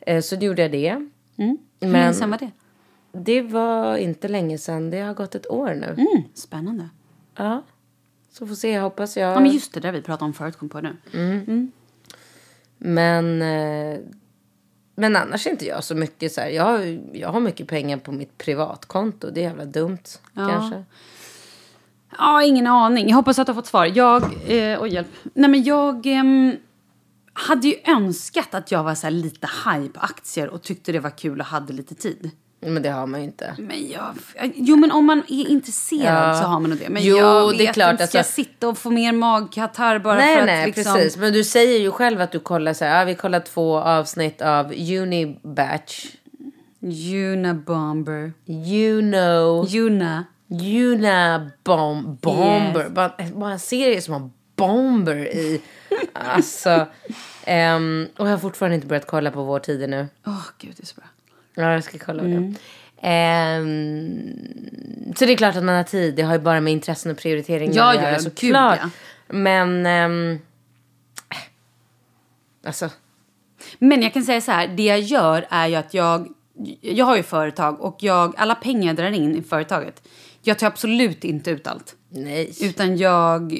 [0.00, 1.08] Eh, så då gjorde jag det.
[1.36, 2.50] hur Men- länge sedan var det?
[3.12, 5.86] Det var inte länge sedan, det har gått ett år nu.
[5.86, 6.88] Mm, spännande.
[7.36, 7.62] Ja.
[8.30, 9.32] Så får se, hoppas jag.
[9.32, 10.96] Ja men just det där vi pratade om förut kom på nu.
[12.78, 13.98] Men, eh,
[14.94, 16.48] men annars är inte jag så mycket så här.
[16.48, 19.30] Jag har, jag har mycket pengar på mitt privatkonto.
[19.30, 19.98] Det är jävla dumt
[20.32, 20.48] Ja.
[20.48, 20.84] kanske.
[22.18, 23.08] Ja, ingen aning.
[23.08, 23.86] Jag hoppas att du har fått svar.
[23.94, 25.08] Jag, eh, oj hjälp.
[25.34, 26.56] Nej men jag ehm,
[27.32, 31.10] hade ju önskat att jag var så lite high på aktier och tyckte det var
[31.10, 32.30] kul och hade lite tid.
[32.66, 33.54] Men det har man ju inte.
[33.58, 34.14] Men jag,
[34.54, 36.40] jo men om man är intresserad Ja.
[36.40, 36.88] så har man nog det.
[36.88, 39.12] Men Jo, jag vet det är klart, inte, ska jag alltså- sitta och få mer
[39.12, 40.94] magkatarr bara nej, för att nej, liksom...
[40.94, 41.16] precis.
[41.16, 42.98] Men du säger ju själv att du kollar så här.
[42.98, 46.06] Ja, vi kollar två avsnitt av Unibatch.
[47.14, 48.32] Unabomber.
[48.46, 49.74] You know.
[49.76, 50.24] Una.
[50.48, 52.80] Unabom Bomber.
[52.84, 52.92] Yes.
[52.92, 55.60] Bara, bara en serie som har bomber i.
[56.12, 56.86] Alltså.
[57.44, 60.08] ehm, och jag har fortfarande inte börjat kolla på Vår tider nu.
[60.26, 61.04] Åh gud, det är så bra.
[61.54, 62.52] Ja, jag ska kolla på Mm.
[62.52, 62.58] det.
[63.08, 66.14] Ehm, så det är klart att man har tid.
[66.14, 68.80] Det har ju bara med intressen och prioriteringar Ja, att ja, göra ja, såklart.
[68.82, 68.90] gud,
[69.28, 69.86] Men...
[69.86, 70.38] ehm,
[72.66, 72.90] alltså.
[73.78, 76.28] Men jag kan säga så här, det jag gör är ju att jag,
[76.80, 80.08] jag har ju företag och jag, alla pengar jag drar in i företaget,
[80.42, 81.96] jag tar absolut inte ut allt.
[82.08, 82.52] Nej.
[82.62, 83.52] Utan jag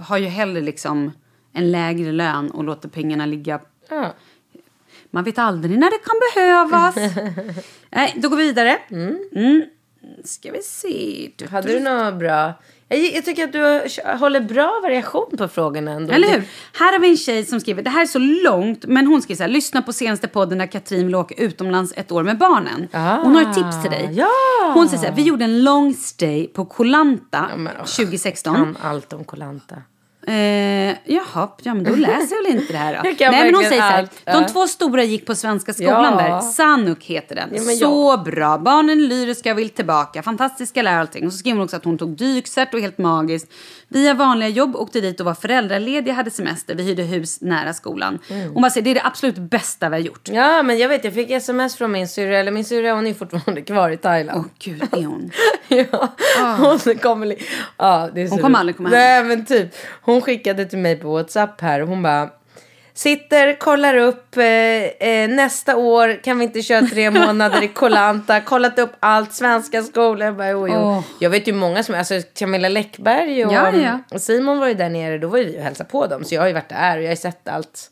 [0.00, 1.12] har ju hellre liksom
[1.52, 3.60] en lägre lön och låter pengarna ligga.
[3.90, 4.12] Ja.
[5.14, 6.94] Man vet aldrig när det kan behövas.
[7.90, 8.78] Nej, då går vi vidare.
[8.90, 9.64] Mm.
[10.24, 11.30] Ska vi se.
[11.36, 12.52] Du, Hade du något bra?
[12.88, 13.82] Jag, jag tycker att du
[14.18, 16.12] håller bra variation på frågorna ändå.
[16.12, 16.42] Eller hur?
[16.78, 19.36] Här har vi en tjej som skriver, det här är så långt, men hon skriver
[19.36, 22.88] så här, lyssna på senaste podden när Katrin vill åka utomlands ett år med barnen.
[23.22, 24.08] Hon har ett tips till dig.
[24.12, 24.28] ja.
[24.74, 28.54] Hon säger så här, vi gjorde en long stay på Koh Lanta men, åh, 2016.
[28.54, 29.76] Kan allt om Kolanta.
[30.26, 33.02] Eh, jaha, ja men då läser jag väl inte det här då.
[33.30, 36.24] Nej men hon säger så här, de två stora gick på Svenska skolan Ja.
[36.28, 36.40] där.
[36.40, 37.48] Sanuk heter den.
[37.52, 38.58] Ja, så bra.
[38.58, 40.22] Barnen lyriska vill tillbaka.
[40.22, 41.26] Fantastiska lärare och allting.
[41.26, 43.52] Och så skriver hon också att hon tog dykcert och helt magiskt.
[43.88, 46.74] Vi har vanliga jobb, åkte dit och var föräldralediga, hade semester.
[46.74, 48.18] Vi hyrde hus nära skolan.
[48.30, 48.52] Mm.
[48.52, 50.28] Hon bara säger, det är det absolut bästa vi har gjort.
[50.32, 53.14] Ja, men jag vet, jag fick sms från min syrra, eller min syrra hon är
[53.14, 54.38] fortfarande kvar i Thailand.
[54.38, 55.30] Åh gud, är hon?
[55.68, 56.08] ja,
[56.58, 57.34] hon kommer...
[57.76, 58.34] Ja, det är så Ah.
[58.34, 58.98] Hon kommer aldrig komma hem.
[58.98, 59.74] Nej, men typ.
[60.02, 61.80] Hon skickade till mig på WhatsApp här.
[61.80, 62.30] Hon bara...
[62.94, 64.36] Sitter, kollar upp.
[64.36, 68.40] Eh, eh, nästa år kan vi inte köra tre månader i Kolanta.
[68.40, 69.32] Kollat upp allt.
[69.32, 70.24] Svenska skolor.
[70.24, 70.74] Jag, bara, jo, jo.
[70.74, 71.00] Åh.
[71.18, 71.94] jag vet ju många som...
[71.94, 73.98] Alltså Camilla Läckberg och, Ja, ja.
[74.10, 75.18] och Simon var ju där nere.
[75.18, 76.24] Då var ju vi och hälsade på dem.
[76.24, 77.90] Så jag har ju varit där och jag har sett allt.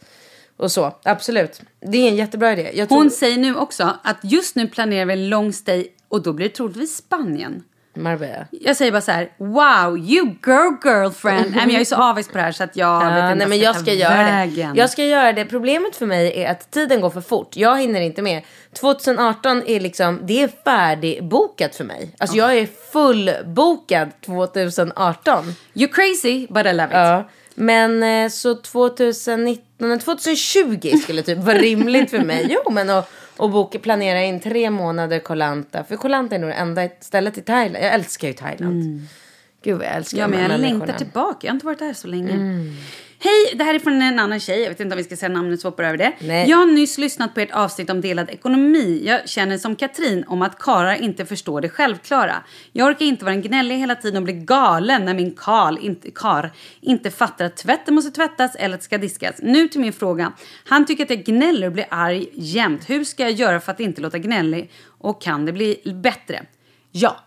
[0.56, 0.94] Och så.
[1.02, 1.62] Absolut.
[1.80, 2.86] Det är en jättebra idé.
[2.86, 2.98] Tror...
[2.98, 6.48] Hon säger nu också att just nu planerar vi en long stay och då blir
[6.48, 7.62] det troligtvis Spanien.
[7.94, 8.46] Marbella.
[8.50, 11.50] Jag säger bara så här, wow, you girl girlfriend.
[11.50, 13.34] Nej, men jag är så avis på det här så att jag vet Ja, inte
[13.34, 14.72] nej, men jag ska göra vägen.
[14.74, 14.78] det.
[14.80, 15.44] Jag ska göra det.
[15.44, 17.56] Problemet för mig är att tiden går för fort.
[17.56, 18.42] Jag hinner inte med.
[18.80, 22.14] 2018 är liksom, det är färdigbokat för mig.
[22.18, 25.44] Alltså jag är fullbokad 2018.
[25.74, 26.90] You're crazy, but I love it.
[26.92, 27.28] Ja.
[27.54, 32.46] Men eh, så 2019, nej, 2020 skulle typ vara rimligt för mig.
[32.64, 35.84] Jo, men att och boka, planera in tre månader Kolanta.
[35.84, 37.84] För Kolanta är nog det enda stället i Thailand.
[37.84, 39.06] Jag älskar ju Thailand.
[39.62, 40.32] Gud vad jag älskar Mm.
[40.32, 41.46] Ja, men jag längtar tillbaka.
[41.46, 42.32] Jag har inte varit där så länge.
[42.32, 42.76] Mm.
[43.22, 44.60] Hej, det här är från en annan tjej.
[44.60, 46.12] Jag vet inte om vi ska säga namnet så hoppar över det.
[46.20, 46.50] Nej.
[46.50, 49.02] Jag har nyss lyssnat på ert avsnitt om delad ekonomi.
[49.04, 52.42] Jag känner som Katrin om att karar inte förstår det självklara.
[52.72, 56.10] Jag orkar inte vara en gnällig hela tiden och bli galen när min karl inte,
[56.10, 59.34] kar inte fattar att tvätten måste tvättas eller att det ska diskas.
[59.42, 60.32] Nu till min fråga.
[60.64, 62.90] Han tycker att jag gnäller och blir arg jämt.
[62.90, 64.70] Hur ska jag göra för att inte låta gnällig?
[64.98, 66.42] Och kan det bli bättre?
[66.92, 67.20] Ja,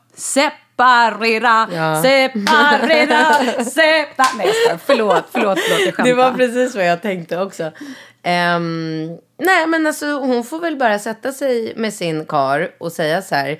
[0.77, 2.01] separera, Ja.
[2.01, 4.25] separera, separera.
[4.37, 4.81] Nej, jag.
[4.81, 5.79] Förlåt, förlåt, förlåt.
[5.85, 6.03] Jag skämtar.
[6.03, 7.71] Det var precis vad jag tänkte också.
[8.23, 9.07] Ehm,
[9.37, 13.35] nej, men alltså hon får väl bara sätta sig med sin kar och säga så
[13.35, 13.59] här.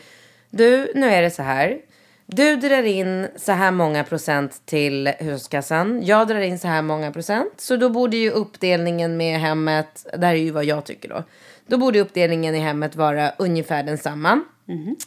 [0.50, 1.78] Du, nu är det så här.
[2.26, 6.06] du drar in så här många procent till huskassan.
[6.06, 7.54] Jag drar in så här många procent.
[7.58, 11.24] Så då borde ju uppdelningen med hemmet, det här är ju vad jag tycker då.
[11.68, 14.42] Då borde uppdelningen i hemmet vara ungefär densamma.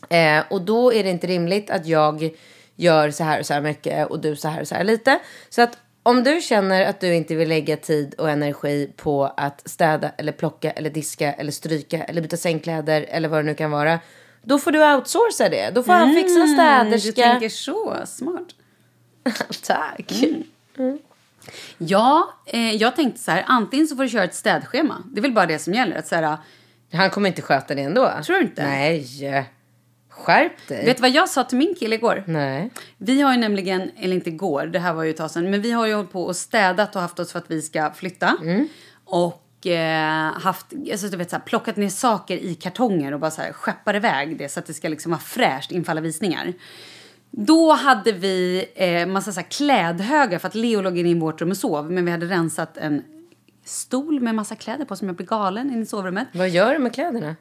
[0.08, 2.30] Eh, och då är det inte rimligt att jag
[2.76, 5.18] gör så här och så här mycket och du så här och så här lite.
[5.48, 9.68] Så att om du känner att du inte vill lägga tid och energi på att
[9.68, 13.70] städa eller plocka eller diska eller stryka eller byta sängkläder eller vad det nu kan
[13.70, 14.00] vara.
[14.42, 15.70] Då får du outsourca det.
[15.74, 17.10] Då får han fixa en städerska.
[17.10, 18.48] Du tänker så, smart.
[19.62, 20.12] Tack.
[21.78, 25.02] Ja, eh, jag tänkte så här, antingen så får du köra ett städschema.
[25.06, 25.96] Det är väl bara det som gäller.
[25.96, 26.36] Att så här,
[26.92, 28.12] Han kommer inte sköta det ändå.
[28.26, 28.66] Tror du inte?
[28.66, 29.06] Nej.
[30.08, 30.84] Skärp dig.
[30.84, 32.24] vet du vad jag sa till min kille igår?
[32.26, 32.70] Nej.
[32.98, 35.62] Vi har ju nämligen, eller inte igår, det här var ju ett tag sedan, men
[35.62, 38.36] vi har ju hållit på och städat och haft oss för att vi ska flytta.
[39.04, 43.30] Och eh, haft, alltså, du vet, så här, plockat ner saker i kartonger och bara
[43.30, 46.52] så här, skeppar iväg det så att det ska liksom vara fräscht inför alla visningar.
[47.30, 51.40] Då hade vi eh, massa så här, klädhögar för att Leo låg inne i vårt
[51.40, 51.92] rum och sov.
[51.92, 53.02] Men vi hade rensat en
[53.68, 56.28] stol med massa kläder på som jag blir galen inne i sovrummet.
[56.32, 57.36] Vad gör du med kläderna?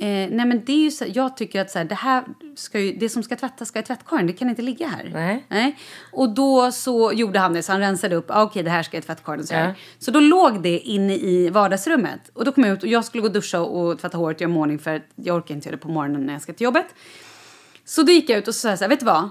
[0.00, 2.24] Eh, nej men det är ju så, jag tycker att så här, det här
[2.56, 5.10] ska ju, det som ska tvättas ska i tvättkorgen, det kan inte ligga här.
[5.48, 5.78] Nej.
[6.12, 8.96] Och då så gjorde han det, så han rensade upp, ah, okej det här ska
[8.96, 9.46] i tvättkorgen.
[9.46, 9.54] Så.
[9.54, 9.74] Ja.
[9.98, 12.30] så då låg det inne i vardagsrummet.
[12.32, 14.42] Och då kom jag ut och jag skulle gå och duscha och tvätta håret och
[14.42, 16.86] göra ordning för jag orkar inte göra det på morgonen när jag ska till jobbet.
[17.84, 19.30] Så då gick jag ut och sa så här, vet du vad?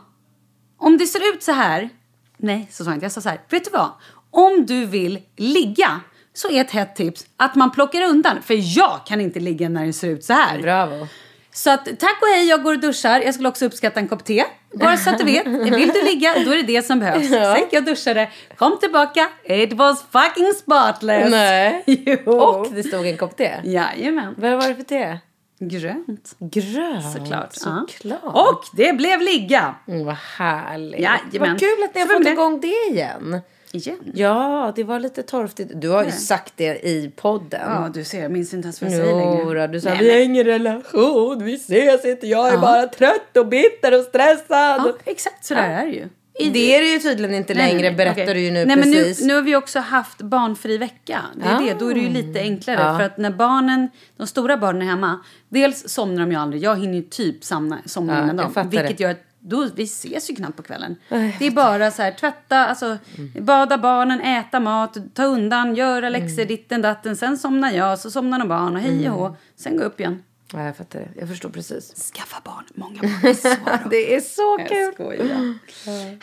[0.77, 1.89] Om det ser ut så här,
[2.37, 3.91] nej så sa jag inte, jag sa så här, vet du vad?
[4.31, 6.01] Om du vill ligga
[6.37, 8.41] så är ett hett tips att man plockar undan.
[8.41, 10.61] För jag kan inte ligga när det ser ut så här.
[10.61, 11.07] Bravo.
[11.51, 13.19] Så att tack och hej, jag går och duschar.
[13.21, 14.43] Jag skulle också uppskatta en kopp te.
[14.73, 15.47] Bara så att du vet.
[15.47, 17.29] Vill du ligga, då är det det som behövs.
[17.29, 19.29] Sen gick jag duschade, kom tillbaka.
[19.43, 21.31] It was fucking spotless.
[21.31, 21.83] Nej.
[22.25, 22.31] Jo.
[22.31, 23.51] Och det stod en kopp te.
[23.63, 24.35] Jajamän.
[24.37, 25.17] Vad var det för te?
[25.59, 26.35] Grönt.
[26.39, 27.13] Grönt.
[27.13, 27.55] Såklart.
[27.65, 27.85] ja.
[27.89, 28.23] Såklart.
[28.23, 29.75] Och det blev ligga.
[29.87, 30.99] Mm, vad härligt.
[30.99, 31.49] Jajamän.
[31.51, 33.41] Vad kul att ni har fått igång det igen.
[33.77, 34.11] Igen.
[34.13, 35.71] Ja, det var lite torftigt.
[35.75, 37.61] Du har ju sagt det i podden.
[37.65, 38.21] Ja, du ser.
[38.21, 39.67] Jag minns inte ens vad jag säger längre.
[39.67, 42.59] du sa Nej, vi har men- ingen relation, vi ses inte, jag är Ja.
[42.59, 44.45] bara trött och bitter och stressad.
[44.49, 46.07] Ja, exakt så där är det ju.
[46.39, 47.97] I- Det är det ju tydligen inte Nej, längre, nej, nej.
[47.97, 48.33] berättar Okej.
[48.33, 49.19] du ju nu nej, precis.
[49.19, 51.21] Men nu, nu har vi också haft barnfri vecka.
[51.35, 51.59] Det är Ah.
[51.59, 51.73] det.
[51.79, 52.79] Då är det ju lite enklare.
[52.81, 52.97] Ja.
[52.97, 56.63] För att när barnen, de stora barnen är hemma, dels somnar de ju aldrig.
[56.63, 58.53] Jag hinner ju typ somna, somna Ja, innan dem.
[58.69, 59.03] Vilket det.
[59.03, 60.95] gör att då, vi ses ju knappt på kvällen.
[61.39, 62.97] Det är bara så här, tvätta, alltså,
[63.41, 67.15] bada barnen, äta mat, ta undan, göra läxor, ditten datten.
[67.15, 69.35] Sen somnar jag, så somnar de barn och hej och hå.
[69.55, 70.23] Sen gå upp igen.
[70.53, 71.07] Ja, jag fattar det.
[71.19, 72.11] Jag förstår precis.
[72.13, 73.35] Skaffa barn, många barn.
[73.35, 73.87] Svara.
[73.89, 74.93] Det är så kul.
[74.93, 75.57] skojar.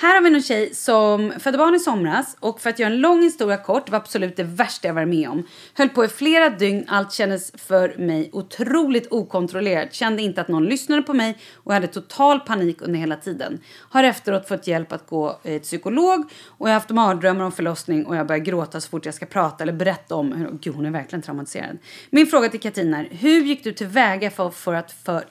[0.02, 3.00] Här har vi en tjej som födde barn i somras och för att göra en
[3.00, 5.46] lång historia kort var absolut det värsta jag varit med om.
[5.74, 9.94] Höll på i flera dygn, allt kändes för mig otroligt okontrollerat.
[9.94, 13.60] Kände inte att någon lyssnade på mig och hade total panik under hela tiden.
[13.90, 18.06] Har efteråt fått hjälp att gå till psykolog och jag har haft mardrömmar om förlossning
[18.06, 20.86] och jag börjar gråta så fort jag ska prata eller berätta om hur, gud hon
[20.86, 21.78] är verkligen traumatiserad.
[22.10, 25.24] Min fråga till Katina är, hur gick du tillväga för, för, att, för,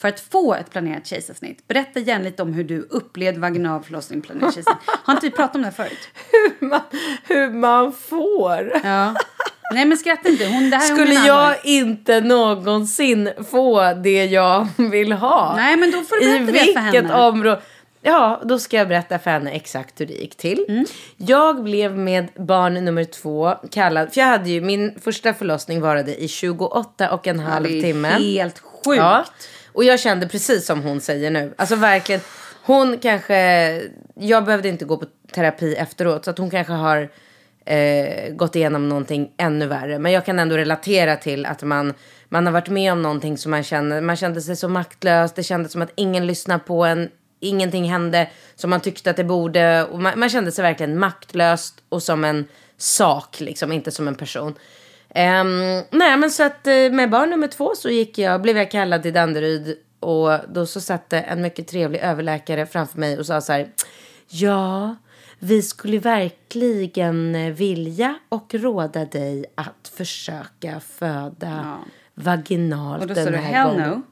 [0.00, 1.68] för att få ett planerat kejsarsnitt?
[1.68, 4.90] Berätta gärna lite om hur du upplevde vaginal förlossning planerat kejsarsnitt.
[5.04, 6.08] Har inte vi pratat om det här förut?
[6.60, 6.80] Hur man,
[7.28, 8.80] hur man får.
[8.84, 9.14] Ja.
[9.74, 10.46] Nej men skratta inte.
[10.46, 15.56] Hon, det här Skulle jag inte någonsin få det jag vill ha?
[15.56, 17.14] Nej, men då får du I berätta det för vilket henne.
[17.14, 17.60] område?
[18.02, 20.64] Ja, då ska jag berätta för henne exakt hur det gick till.
[20.68, 20.84] Mm.
[21.16, 26.22] Jag blev med barn nummer två kallad, för jag hade ju, min första förlossning varade
[26.22, 28.08] i 28 och en halv det är timme.
[28.08, 28.98] helt sjukt.
[28.98, 29.24] Ja,
[29.72, 31.54] och jag kände precis som hon säger nu.
[31.56, 32.20] Alltså verkligen,
[32.62, 33.36] hon kanske,
[34.14, 37.08] jag behövde inte gå på terapi efteråt så att hon kanske har
[37.64, 39.98] eh, gått igenom någonting ännu värre.
[39.98, 41.94] Men jag kan ändå relatera till att man,
[42.28, 45.42] man har varit med om någonting som man känner, man kände sig så maktlös, det
[45.42, 47.08] kändes som att ingen lyssnade på en,
[47.40, 49.84] ingenting hände som man tyckte att det borde.
[49.84, 52.44] Och man, man kände sig verkligen maktlös och som en
[52.76, 54.54] sak, liksom, inte som en person.
[55.14, 58.70] Ehm, nej men så att eh, med barn nummer två så gick jag, blev jag
[58.70, 63.40] kallad till Danderyd och då så satt en mycket trevlig överläkare framför mig och sa
[63.40, 63.68] så här.
[64.28, 64.96] Ja,
[65.38, 71.78] vi skulle verkligen vilja och råda dig att försöka föda
[72.14, 74.02] vaginalt Och då den här gången.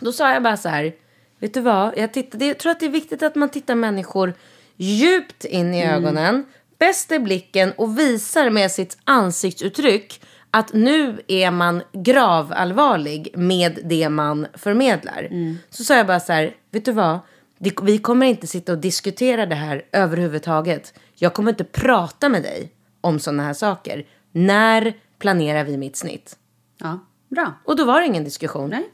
[0.00, 0.92] Då sa jag bara så här,
[1.40, 1.98] vet du vad?
[1.98, 4.34] Jag, tittade, jag tror att det är viktigt att man tittar människor
[4.76, 6.44] djupt in i ögonen,
[6.78, 14.08] bäst i blicken och visar med sitt ansiktsuttryck att nu är man gravallvarlig med det
[14.08, 15.28] man förmedlar.
[15.70, 17.18] Så sa jag bara så här, vet du vad?
[17.82, 20.94] Vi kommer inte sitta och diskutera det här överhuvudtaget.
[21.14, 24.06] Jag kommer inte prata med dig om sådana här saker.
[24.32, 26.36] När planerar vi mitt snitt?
[26.78, 26.98] Ja,
[27.28, 27.52] bra.
[27.64, 28.70] Och då var det ingen diskussion.
[28.70, 28.90] Nej.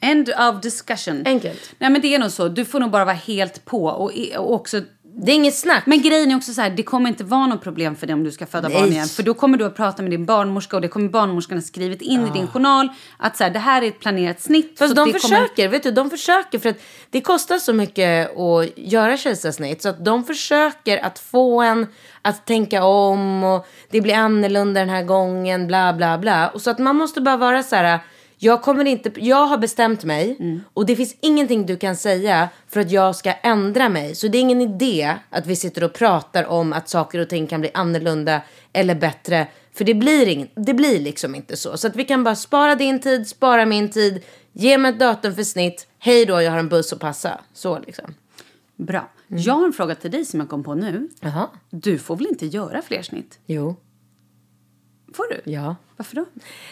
[0.00, 1.22] End of discussion.
[1.26, 1.74] Enkelt.
[1.78, 2.48] Nej men det är nog så.
[2.48, 3.84] Du får nog bara vara helt på.
[3.84, 4.80] Och, och också
[5.22, 5.86] Det är inget snack.
[5.86, 8.24] Men grejen är också så här, det kommer inte vara något problem för dig om
[8.24, 8.90] du ska föda barn Nej.
[8.90, 9.08] igen.
[9.08, 12.02] För då kommer du att prata med din barnmorska och det kommer barnmorskan ha skrivit
[12.02, 12.88] in i din journal.
[13.18, 14.78] Att så här, det här är ett planerat snitt.
[14.78, 16.80] Fast så de försöker, vet du, de försöker för att
[17.10, 21.86] det kostar så mycket att göra kejsarsnitt så att de försöker att få en
[22.22, 26.48] att tänka om och det blir annorlunda den här gången, bla bla bla.
[26.48, 28.00] Och så att man måste bara vara så här,
[28.42, 30.38] jag kommer inte, jag har bestämt mig
[30.74, 34.14] och det finns ingenting du kan säga för att jag ska ändra mig.
[34.14, 37.46] Så det är ingen idé att vi sitter och pratar om att saker och ting
[37.46, 39.46] kan bli annorlunda eller bättre.
[39.72, 41.76] För det blir, ingen, det blir liksom inte så.
[41.76, 44.22] Så att vi kan bara spara din tid, spara min tid,
[44.52, 47.40] ge mig ett datum för snitt, hej då, jag har en buss att passa.
[47.54, 48.14] Så liksom.
[48.76, 49.10] Bra.
[49.28, 51.08] Jag har en fråga till dig som jag kom på nu.
[51.20, 51.48] Jaha.
[51.70, 53.38] Du får väl inte göra fler snitt?
[53.46, 53.76] Jo.
[55.14, 55.50] Får du?
[55.50, 55.76] Ja.
[55.96, 56.24] Varför då?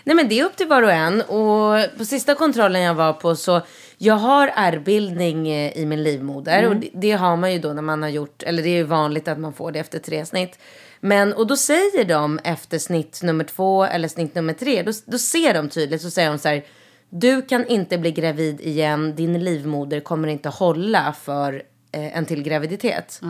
[0.04, 1.20] Nej men det är upp till var och en.
[1.20, 3.60] Och på sista kontrollen jag var på så
[3.98, 6.68] jag har ärrbildning eh, i min livmoder.
[6.68, 8.82] Och det, det har man ju då när man har gjort, eller det är ju
[8.82, 10.58] vanligt att man får det efter tre snitt.
[11.00, 15.18] Men och då säger de efter snitt nummer två eller snitt nummer tre, då, då
[15.18, 16.64] ser de tydligt så säger de så här.
[17.10, 21.62] Du kan inte bli gravid igen, din livmoder kommer inte hålla för
[21.92, 23.20] eh, en till graviditet.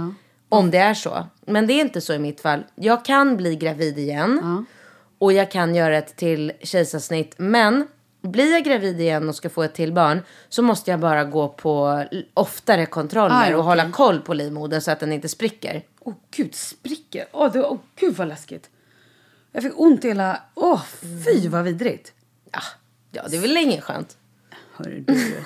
[0.48, 1.26] Om det är så.
[1.46, 2.64] Men det är inte så i mitt fall.
[2.74, 4.66] Jag kan bli gravid igen.
[5.18, 7.34] Och jag kan göra ett till kejsarsnitt.
[7.36, 7.86] Men
[8.20, 11.48] blir jag gravid igen och ska få ett till barn så måste jag bara gå
[11.48, 12.04] på
[12.34, 15.82] oftare kontroller Ah, ja, och hålla koll på livmodern så att den inte spricker.
[16.00, 17.26] Åh gud, spricker.
[17.32, 18.70] Åh, det, åh gud vad läskigt.
[19.52, 20.40] Jag fick ont i hela...
[20.54, 20.82] Åh,
[21.24, 22.12] fy vad vidrigt.
[22.52, 22.60] Ja,
[23.10, 24.16] ja det är väl inget skönt.
[24.78, 25.44] Hörru du.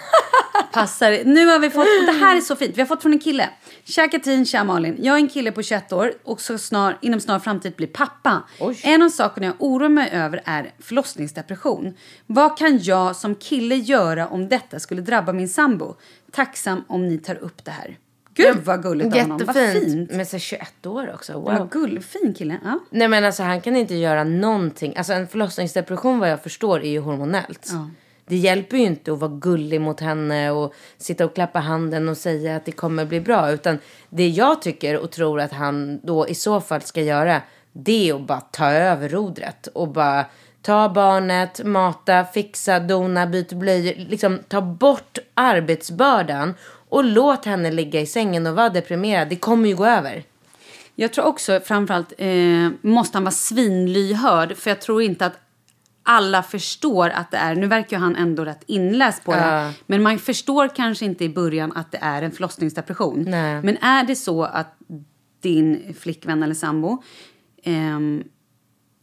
[0.72, 1.24] Passar.
[1.24, 3.48] Nu har vi fått, det här är så fint, vi har fått från en kille.
[3.84, 4.96] Tja Katrin, tja Malin.
[4.98, 8.42] Jag är en kille på 21 år och så snar, inom snar framtid blir pappa.
[8.60, 8.80] Oj.
[8.84, 11.94] En av sakerna jag oroar mig över är förlossningsdepression.
[12.26, 15.94] Vad kan jag som kille göra om detta skulle drabba min sambo?
[16.30, 17.98] Tacksam om ni tar upp det här.
[18.34, 20.10] Gud vad gulligt av honom, vad fint.
[20.12, 21.32] Men så 21 år också.
[21.32, 21.44] Wow.
[21.44, 22.58] Vad gull, fin kille.
[22.64, 22.78] Ja.
[22.90, 24.96] Nej men alltså han kan inte göra någonting.
[24.96, 27.68] Alltså en förlossningsdepression vad jag förstår är ju hormonellt.
[27.72, 27.90] Ja.
[28.26, 32.16] Det hjälper ju inte att vara gullig mot henne och sitta och klappa handen och
[32.16, 33.52] säga att det kommer bli bra.
[33.52, 33.78] Utan
[34.10, 37.42] det jag tycker och tror att han då i så fall ska göra
[37.72, 40.24] det är att bara ta över rodret och bara
[40.62, 43.94] ta barnet, mata, fixa, dona, byta blöjor.
[44.08, 46.54] Liksom ta bort arbetsbördan
[46.88, 49.28] och låt henne ligga i sängen och vara deprimerad.
[49.28, 50.24] Det kommer ju gå över.
[50.94, 54.56] Jag tror också framförallt eh, måste han vara svinlyhörd.
[54.56, 55.38] För jag tror inte att
[56.02, 59.38] alla förstår att det är, nu verkar han ändå rätt inläst på det.
[59.38, 59.72] Ja.
[59.86, 63.24] Men man förstår kanske inte i början att det är en förlossningsdepression.
[63.28, 63.62] Nej.
[63.62, 64.76] Men är det så att
[65.40, 67.02] din flickvän eller sambo
[67.64, 68.22] ehm,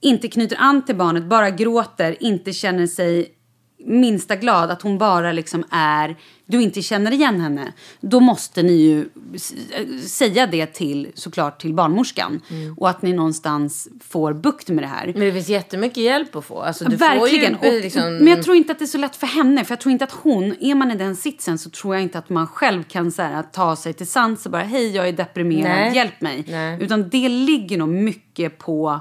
[0.02, 3.39] inte knyter an till barnet, bara gråter, inte känner sig
[3.86, 8.74] minsta glad, att hon bara liksom är, du inte känner igen henne, då måste ni
[8.74, 12.42] ju äh, säga det till, såklart till barnmorskan.
[12.78, 15.06] Och att ni någonstans får bukt med det här.
[15.06, 16.62] Men det finns jättemycket hjälp att få.
[16.62, 17.58] Alltså, Verkligen.
[17.64, 18.16] Ju, och, liksom...
[18.18, 19.66] Men jag tror inte att det är så lätt för henne.
[19.66, 22.20] För jag tror inte att hon, är man i den sitsen så tror jag inte
[22.20, 25.14] att man själv kan så här, ta sig till sans och bara hej jag är
[25.14, 25.96] deprimerad, Nej.
[25.96, 26.46] hjälp mig.
[26.48, 26.78] Nej.
[26.82, 29.00] Utan det ligger nog mycket på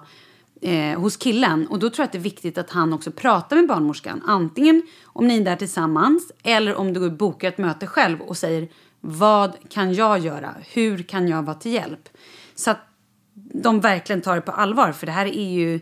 [0.61, 1.67] eh, hos killen.
[1.67, 4.23] Och då tror jag att det är viktigt att han också pratar med barnmorskan.
[4.27, 8.69] Antingen om ni är där tillsammans eller om du bokar ett möte själv och säger
[9.01, 10.55] vad kan jag göra?
[10.73, 12.09] Hur kan jag vara till hjälp?
[12.55, 12.79] Så att
[13.35, 14.93] de verkligen tar det på allvar.
[14.93, 15.81] För det här är ju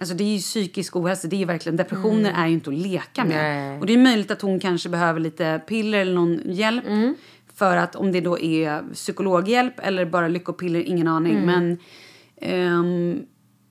[0.00, 2.76] Alltså det är ju psykisk ohälsa, det är ju verkligen, depressioner är ju inte att
[2.76, 3.50] leka med.
[3.50, 3.68] Mm.
[3.68, 3.80] Nej.
[3.80, 6.86] Och det är möjligt att hon kanske behöver lite piller eller någon hjälp.
[6.86, 7.14] Mm.
[7.54, 11.36] För att om det då är psykologhjälp eller bara lyckopiller, ingen aning.
[11.36, 11.46] Mm.
[11.46, 11.78] Men
[12.40, 13.22] ehm,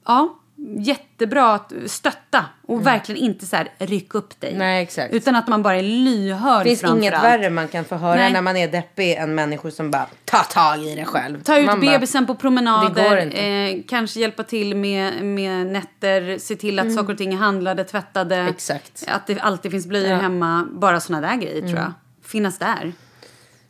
[0.07, 0.39] ja,
[0.77, 4.49] jättebra att stötta och verkligen inte så här rycka upp dig.
[4.49, 4.59] Mm.
[4.59, 5.13] Nej, exakt.
[5.13, 7.23] Utan att man bara är lyhörd Det finns inget allt.
[7.23, 8.33] värre man kan få höra Nej.
[8.33, 11.43] när man är deppig än människor som bara tar tag i det själv.
[11.43, 13.35] Ta ut man bara, bebisen på promenader.
[13.35, 17.83] Eh, kanske hjälpa till med, med nätter, se till att saker och ting är handlade,
[17.83, 18.35] tvättade.
[18.35, 18.47] Mm.
[18.53, 19.03] Exakt.
[19.07, 20.13] Att det alltid finns blöjor Ja.
[20.13, 20.23] Mm.
[20.23, 20.67] hemma.
[20.71, 21.93] Bara såna där grejer tror jag.
[22.23, 22.93] Finnas där.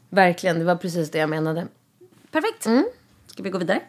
[0.10, 1.68] Verkligen, det var precis det jag menade.
[2.32, 2.66] Perfekt.
[2.66, 2.86] Mm.
[3.28, 3.80] Ska vi gå vidare?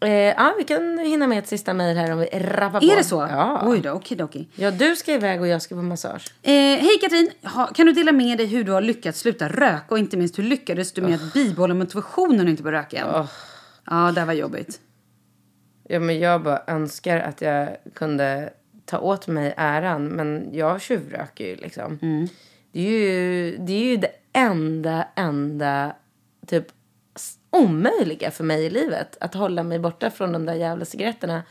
[0.00, 2.86] Eh, ja, vi kan hinna med ett sista mejl här om vi rappar på.
[2.86, 3.26] Är det så?
[3.30, 3.62] Ja.
[3.66, 6.34] Oj då, okej ja, du ska iväg och jag ska på massage.
[6.42, 7.30] Eh, Hej Katrin!
[7.42, 10.38] Ha, kan du dela med dig hur du har lyckats sluta röka och inte minst
[10.38, 13.26] hur lyckades du med att bibehålla motivationen och inte börja röka igen?
[13.86, 14.80] Ja, det var jobbigt.
[15.88, 18.50] Ja, men jag bara önskar att jag kunde
[18.84, 20.08] ta åt mig äran.
[20.08, 21.98] Men jag tjuvröker ju liksom.
[22.72, 25.92] Det, är ju, det är ju det enda, enda
[26.46, 26.66] typ
[27.50, 29.16] omöjliga för mig i livet.
[29.20, 31.42] Att hålla mig borta från de där jävla cigaretterna.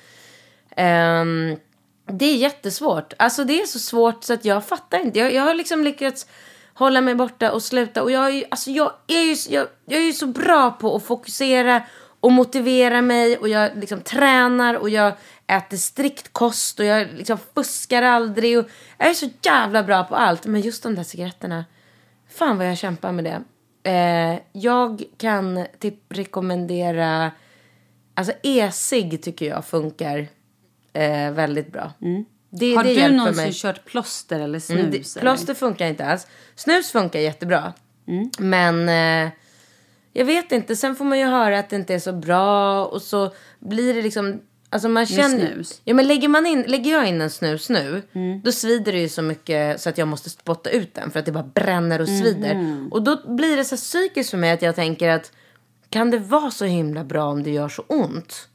[0.77, 1.57] Um,
[2.05, 3.13] Det är jättesvårt.
[3.17, 5.19] Alltså det är så svårt så att jag fattar inte.
[5.19, 6.27] Jag, jag har liksom lyckats
[6.73, 8.03] hålla mig borta och sluta.
[8.03, 10.95] Och jag är ju, alltså jag är ju, jag, jag är ju så bra på
[10.95, 11.81] att fokusera
[12.19, 13.37] och motivera mig.
[13.37, 15.13] Och jag liksom tränar och jag
[15.47, 18.59] äter strikt kost och jag liksom fuskar aldrig.
[18.59, 18.65] Och
[18.97, 20.45] jag är så jävla bra på allt.
[20.45, 21.65] Men just de där cigaretterna.
[22.29, 23.43] Fan vad jag kämpar med det.
[23.87, 27.31] Eh, jag kan typ rekommendera...
[28.13, 30.27] Alltså e-cigg tycker jag funkar
[30.93, 31.93] eh, väldigt bra.
[32.49, 33.53] Det, Har det du någonsin mig.
[33.53, 34.79] kört plåster eller snus?
[34.79, 35.21] Mm, det, eller?
[35.21, 36.27] plåster funkar inte alls.
[36.55, 37.73] Snus funkar jättebra.
[38.07, 38.29] Mm.
[38.39, 39.31] Men eh,
[40.13, 40.75] jag vet inte.
[40.75, 42.85] Sen får man ju höra att det inte är så bra.
[42.85, 44.41] Och så blir det liksom...
[44.69, 45.61] Alltså man känner?
[45.83, 48.41] Ja, men lägger, man in, lägger jag in en snus nu, Mm.
[48.43, 51.11] då svider det ju så mycket så att jag måste spotta ut den.
[51.11, 52.53] För att det bara bränner och svider.
[52.55, 52.87] Mhm.
[52.91, 55.31] Och då blir det så psykiskt för mig att jag tänker att
[55.89, 58.49] kan det vara så himla bra om det gör så ont?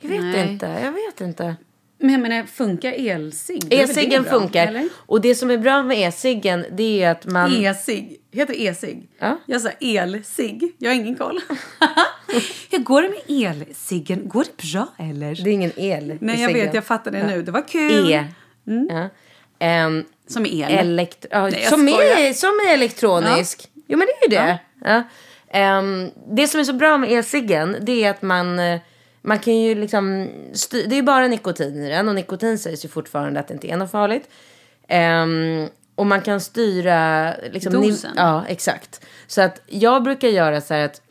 [0.00, 0.52] Jag vet Nej.
[0.52, 0.66] inte.
[0.66, 1.56] Jag vet inte.
[2.06, 4.66] Men jag menar, funkar det E-ciggen funkar.
[4.66, 4.88] eller?
[4.96, 7.64] Och det som är bra med e-ciggen det är att man...
[7.64, 8.16] E-cigg.
[8.32, 9.08] Heter e-cigg?
[9.18, 9.38] Ja.
[9.46, 10.72] Jag sa elcigg.
[10.78, 11.40] Jag har ingen koll.
[12.70, 14.28] Hur går det med elciggen?
[14.28, 15.34] Går det bra eller?
[15.44, 16.74] Det är ingen el Nej, jag vet.
[16.74, 17.42] Jag fattar det nu.
[17.42, 18.12] Det var kul.
[18.12, 18.24] E.
[18.90, 19.08] Ja.
[19.58, 20.62] Ehm, Som el.
[20.70, 23.68] elekt- ja, Nej, som, är, som är elektronisk.
[23.86, 24.58] Jo, men det är ju det.
[24.84, 25.02] Ja.
[25.50, 28.80] Ehm, det som är så bra med e-ciggen det är att man, eh,
[29.26, 30.30] man kan ju liksom...
[30.70, 33.70] Det är ju bara nikotin i den och nikotin sägs ju fortfarande att det inte
[33.70, 34.28] är något farligt.
[34.88, 37.32] Ehm, och man kan styra...
[37.50, 38.12] Liksom, Dosen.
[38.16, 39.06] Ja, exakt.
[39.26, 41.02] Så att jag brukar göra så här att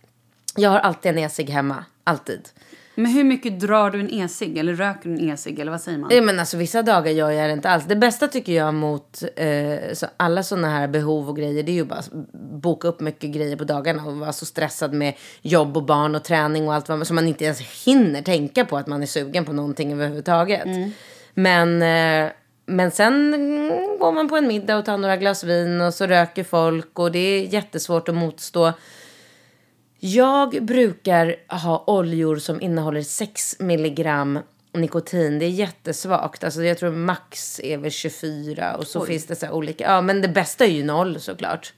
[0.55, 1.86] jag har alltid en e-cigg hemma.
[2.03, 2.49] Alltid.
[2.95, 4.57] Men hur mycket drar du en e-cigg?
[4.57, 5.59] Eller röker du en e-cigg?
[5.59, 6.09] Eller vad säger man?
[6.13, 7.85] Ja, men alltså, vissa dagar gör jag det inte alls.
[7.85, 11.73] Det bästa tycker jag mot eh, så alla sådana här behov och grejer det är
[11.73, 12.11] ju bara att
[12.61, 16.23] boka upp mycket grejer på dagarna och vara så stressad med jobb och barn och
[16.23, 19.07] träning och allt vad man, så man inte ens hinner tänka på att man är
[19.07, 20.67] sugen på någonting överhuvudtaget.
[21.33, 22.31] Men, eh,
[22.65, 26.05] men sen mm, går man på en middag och tar några glas vin och så
[26.05, 28.73] röker folk och det är jättesvårt att motstå.
[30.08, 34.39] Jag brukar ha oljor som innehåller 6 milligram
[34.74, 35.39] nikotin.
[35.39, 36.43] Det är jättesvagt.
[36.43, 39.84] Alltså jag tror max är väl 24 och så finns det så olika.
[39.84, 41.74] Ja, men det bästa är ju noll såklart.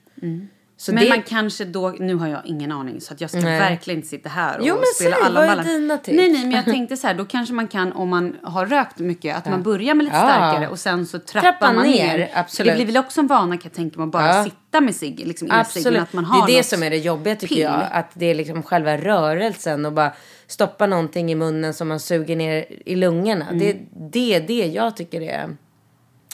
[0.80, 1.10] Så men det...
[1.10, 3.60] man kanske då, nu har jag ingen aning så att jag ska Nej.
[3.60, 5.64] verkligen inte sitta här och Jo, men spela säg, alla ballar.
[5.64, 6.18] dina tips?
[6.18, 9.00] Nej, nej, men jag tänkte så här, då kanske man kan om man har rökt
[9.00, 10.24] mycket att man börjar med lite Ja.
[10.24, 12.30] starkare och sen så trappar Trappa man ner, ner.
[12.34, 12.72] absolut.
[12.72, 14.44] Det blir väl också en vana kan jag tänka mig att bara Ja.
[14.44, 16.02] sitta med cigg, liksom Absolut.
[16.02, 17.64] att man har det är det som är det jobbiga tycker pill.
[17.64, 17.84] jag.
[17.92, 20.12] Att det är liksom själva rörelsen och bara
[20.48, 23.46] stoppa någonting i munnen som man suger ner i lungorna.
[23.48, 23.60] Mm.
[23.60, 23.78] Det,
[24.12, 25.56] det är det jag tycker är...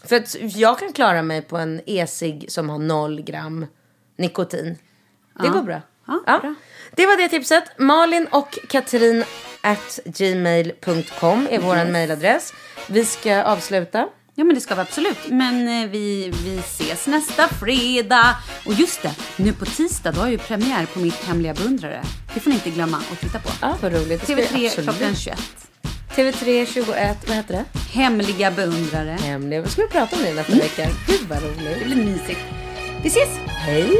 [0.06, 3.66] För att jag kan klara mig på en e-cigg som har noll gram
[4.18, 4.78] nikotin.
[5.42, 5.82] Det går bra.
[6.08, 6.56] Ja, bra.
[6.96, 7.64] Det var det tipset.
[7.78, 9.24] Malin och Katrin
[9.62, 12.54] at gmail.com är vår mejladress.
[12.88, 14.08] Vi ska avsluta.
[14.36, 15.18] Ja men det ska vi absolut.
[15.28, 18.36] Men eh, vi, vi ses nästa fredag.
[18.66, 22.04] Och just det, nu på tisdag då har jag ju premiär på mitt hemliga beundrare.
[22.34, 23.50] Det får ni inte glömma att titta på.
[23.62, 24.20] Ja, vad roligt.
[24.20, 24.90] Det ska vi TV3 absolut.
[24.90, 25.40] klockan 21.
[26.16, 27.80] TV3 21, vad heter det?
[27.92, 29.18] Hemliga beundrare.
[29.22, 29.62] Hemliga.
[29.62, 30.88] Vad ska vi prata om det nästa vecka?
[31.08, 31.86] Gud vad Det roligt.
[31.86, 32.40] blir mysigt.
[33.04, 33.28] Vi ses!
[33.68, 34.00] Hej!